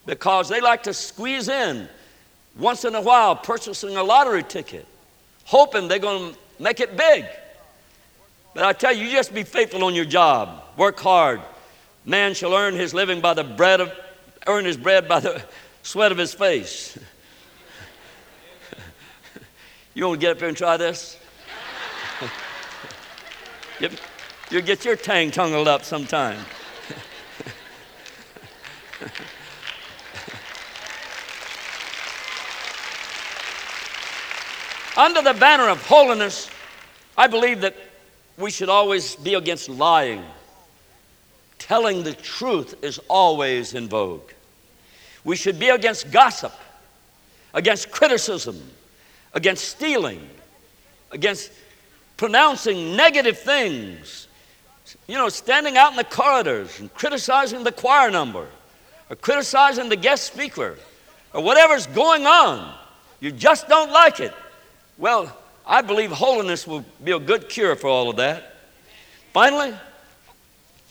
because 0.07 0.49
they 0.49 0.61
like 0.61 0.85
to 0.85 0.95
squeeze 0.95 1.49
in 1.49 1.89
once 2.59 2.85
in 2.85 2.95
a 2.95 3.01
while 3.01 3.37
purchasing 3.37 3.97
a 3.97 4.03
lottery 4.03 4.43
ticket, 4.43 4.87
hoping 5.45 5.89
they're 5.89 5.99
going 5.99 6.33
to 6.33 6.39
make 6.59 6.81
it 6.81 6.97
big. 6.97 7.27
But 8.55 8.65
I 8.65 8.73
tell 8.73 8.93
you, 8.93 9.05
you 9.05 9.13
just 9.13 9.35
be 9.35 9.43
faithful 9.43 9.85
on 9.85 9.95
your 9.95 10.07
job. 10.07 10.63
Work 10.77 10.99
hard. 10.99 11.41
Man 12.05 12.35
shall 12.35 12.55
earn 12.55 12.75
his 12.75 12.95
living 12.95 13.21
by 13.21 13.35
the 13.35 13.45
bread 13.45 13.81
of, 13.81 13.93
earn 14.47 14.65
his 14.65 14.77
bread 14.77 15.09
by 15.09 15.21
the 15.21 15.43
sweat 15.83 16.13
of 16.13 16.19
his 16.19 16.33
face. 16.33 16.97
you 19.95 20.07
want 20.07 20.21
to 20.21 20.27
get 20.27 20.33
up 20.33 20.39
here 20.39 20.49
and 20.49 20.57
try 20.57 20.77
this? 20.77 21.19
You'll 24.51 24.63
get 24.63 24.85
your 24.85 24.97
tang 24.97 25.31
tongued 25.31 25.69
up 25.69 25.85
sometime. 25.85 26.39
Under 34.97 35.21
the 35.21 35.35
banner 35.35 35.69
of 35.69 35.85
holiness, 35.87 36.49
I 37.19 37.27
believe 37.27 37.61
that 37.61 37.77
we 38.39 38.51
should 38.51 38.71
always 38.71 39.17
be 39.17 39.35
against 39.35 39.69
lying. 39.69 40.25
Telling 41.59 42.03
the 42.03 42.15
truth 42.15 42.83
is 42.83 42.99
always 43.09 43.75
in 43.75 43.89
vogue. 43.89 44.31
We 45.25 45.37
should 45.37 45.59
be 45.59 45.69
against 45.69 46.11
gossip, 46.11 46.53
against 47.53 47.91
criticism, 47.91 48.59
against 49.35 49.65
stealing, 49.65 50.27
against 51.11 51.51
pronouncing 52.17 52.97
negative 52.97 53.39
things. 53.39 54.29
You 55.09 55.17
know, 55.17 55.29
standing 55.29 55.77
out 55.77 55.91
in 55.91 55.97
the 55.97 56.05
corridors 56.05 56.79
and 56.81 56.93
criticizing 56.95 57.65
the 57.65 57.73
choir 57.73 58.11
number 58.11 58.47
or 59.11 59.17
criticizing 59.17 59.89
the 59.89 59.97
guest 59.97 60.33
speaker 60.33 60.77
or 61.35 61.43
whatever's 61.43 61.87
going 61.89 62.27
on. 62.27 62.73
You 63.21 63.33
just 63.33 63.69
don't 63.69 63.91
like 63.91 64.21
it. 64.21 64.33
Well, 64.99 65.37
I 65.67 65.83
believe 65.83 66.11
holiness 66.11 66.67
will 66.67 66.85
be 67.03 67.13
a 67.13 67.19
good 67.19 67.49
cure 67.49 67.77
for 67.77 67.89
all 67.89 68.09
of 68.09 68.17
that. 68.17 68.55
Finally, 69.33 69.75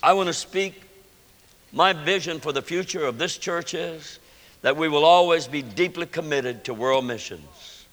I 0.04 0.14
want 0.14 0.28
to 0.28 0.34
speak 0.34 0.84
my 1.72 1.94
vision 1.94 2.40
for 2.40 2.52
the 2.52 2.62
future 2.62 3.06
of 3.06 3.18
this 3.18 3.38
church 3.38 3.74
is 3.74 4.20
that 4.62 4.78
we 4.78 4.88
will 4.88 5.06
always 5.06 5.48
be 5.48 5.62
deeply 5.62 6.06
committed 6.06 6.64
to 6.66 6.74
world 6.74 7.06
missions. 7.06 7.86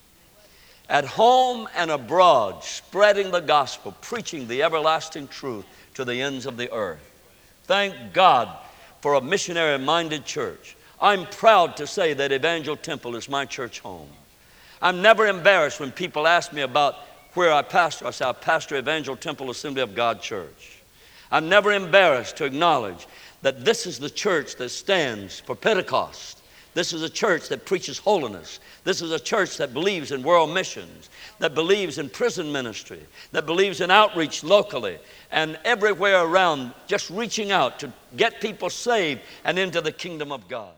At 0.89 1.05
home 1.05 1.67
and 1.75 1.89
abroad, 1.89 2.63
spreading 2.63 3.31
the 3.31 3.39
gospel, 3.39 3.95
preaching 4.01 4.47
the 4.47 4.63
everlasting 4.63 5.27
truth 5.27 5.65
to 5.95 6.05
the 6.05 6.21
ends 6.21 6.45
of 6.45 6.57
the 6.57 6.71
earth. 6.71 7.09
Thank 7.63 8.13
God 8.13 8.49
for 9.01 9.15
a 9.15 9.21
missionary 9.21 9.79
minded 9.79 10.25
church. 10.25 10.75
I'm 11.01 11.25
proud 11.25 11.77
to 11.77 11.87
say 11.87 12.13
that 12.13 12.31
Evangel 12.31 12.75
Temple 12.75 13.15
is 13.15 13.27
my 13.27 13.45
church 13.45 13.79
home. 13.79 14.09
I'm 14.83 15.01
never 15.01 15.25
embarrassed 15.25 15.79
when 15.79 15.91
people 15.91 16.27
ask 16.27 16.53
me 16.53 16.61
about 16.61 16.95
where 17.33 17.51
I 17.51 17.63
pastor. 17.63 18.05
I 18.05 18.11
say, 18.11 18.25
I 18.25 18.33
pastor 18.33 18.75
Evangel 18.75 19.15
Temple 19.15 19.49
Assembly 19.49 19.81
of 19.81 19.95
God 19.95 20.21
Church. 20.21 20.77
I'm 21.31 21.49
never 21.49 21.71
embarrassed 21.71 22.37
to 22.37 22.45
acknowledge 22.45 23.07
that 23.41 23.65
this 23.65 23.87
is 23.87 23.97
the 23.97 24.09
church 24.11 24.57
that 24.57 24.69
stands 24.69 25.39
for 25.39 25.55
Pentecost 25.55 26.43
this 26.73 26.91
is 26.91 27.03
a 27.03 27.09
church 27.09 27.49
that 27.49 27.65
preaches 27.65 27.99
holiness. 27.99 28.59
This 28.83 29.01
is 29.01 29.11
a 29.11 29.19
church 29.19 29.57
that 29.57 29.73
believes 29.73 30.11
in 30.11 30.23
world 30.23 30.53
missions, 30.53 31.09
that 31.39 31.53
believes 31.53 31.99
in 31.99 32.09
prison 32.09 32.51
ministry, 32.51 32.99
that 33.31 33.45
believes 33.45 33.79
in 33.79 33.91
outreach 33.91 34.43
locally 34.43 34.97
and 35.31 35.59
everywhere 35.65 36.23
around, 36.23 36.73
just 36.87 37.09
reaching 37.11 37.51
out 37.51 37.79
to 37.79 37.93
get 38.17 38.41
people 38.41 38.69
saved 38.71 39.21
and 39.45 39.59
into 39.59 39.81
the 39.81 39.91
kingdom 39.91 40.31
of 40.31 40.47
God. 40.47 40.73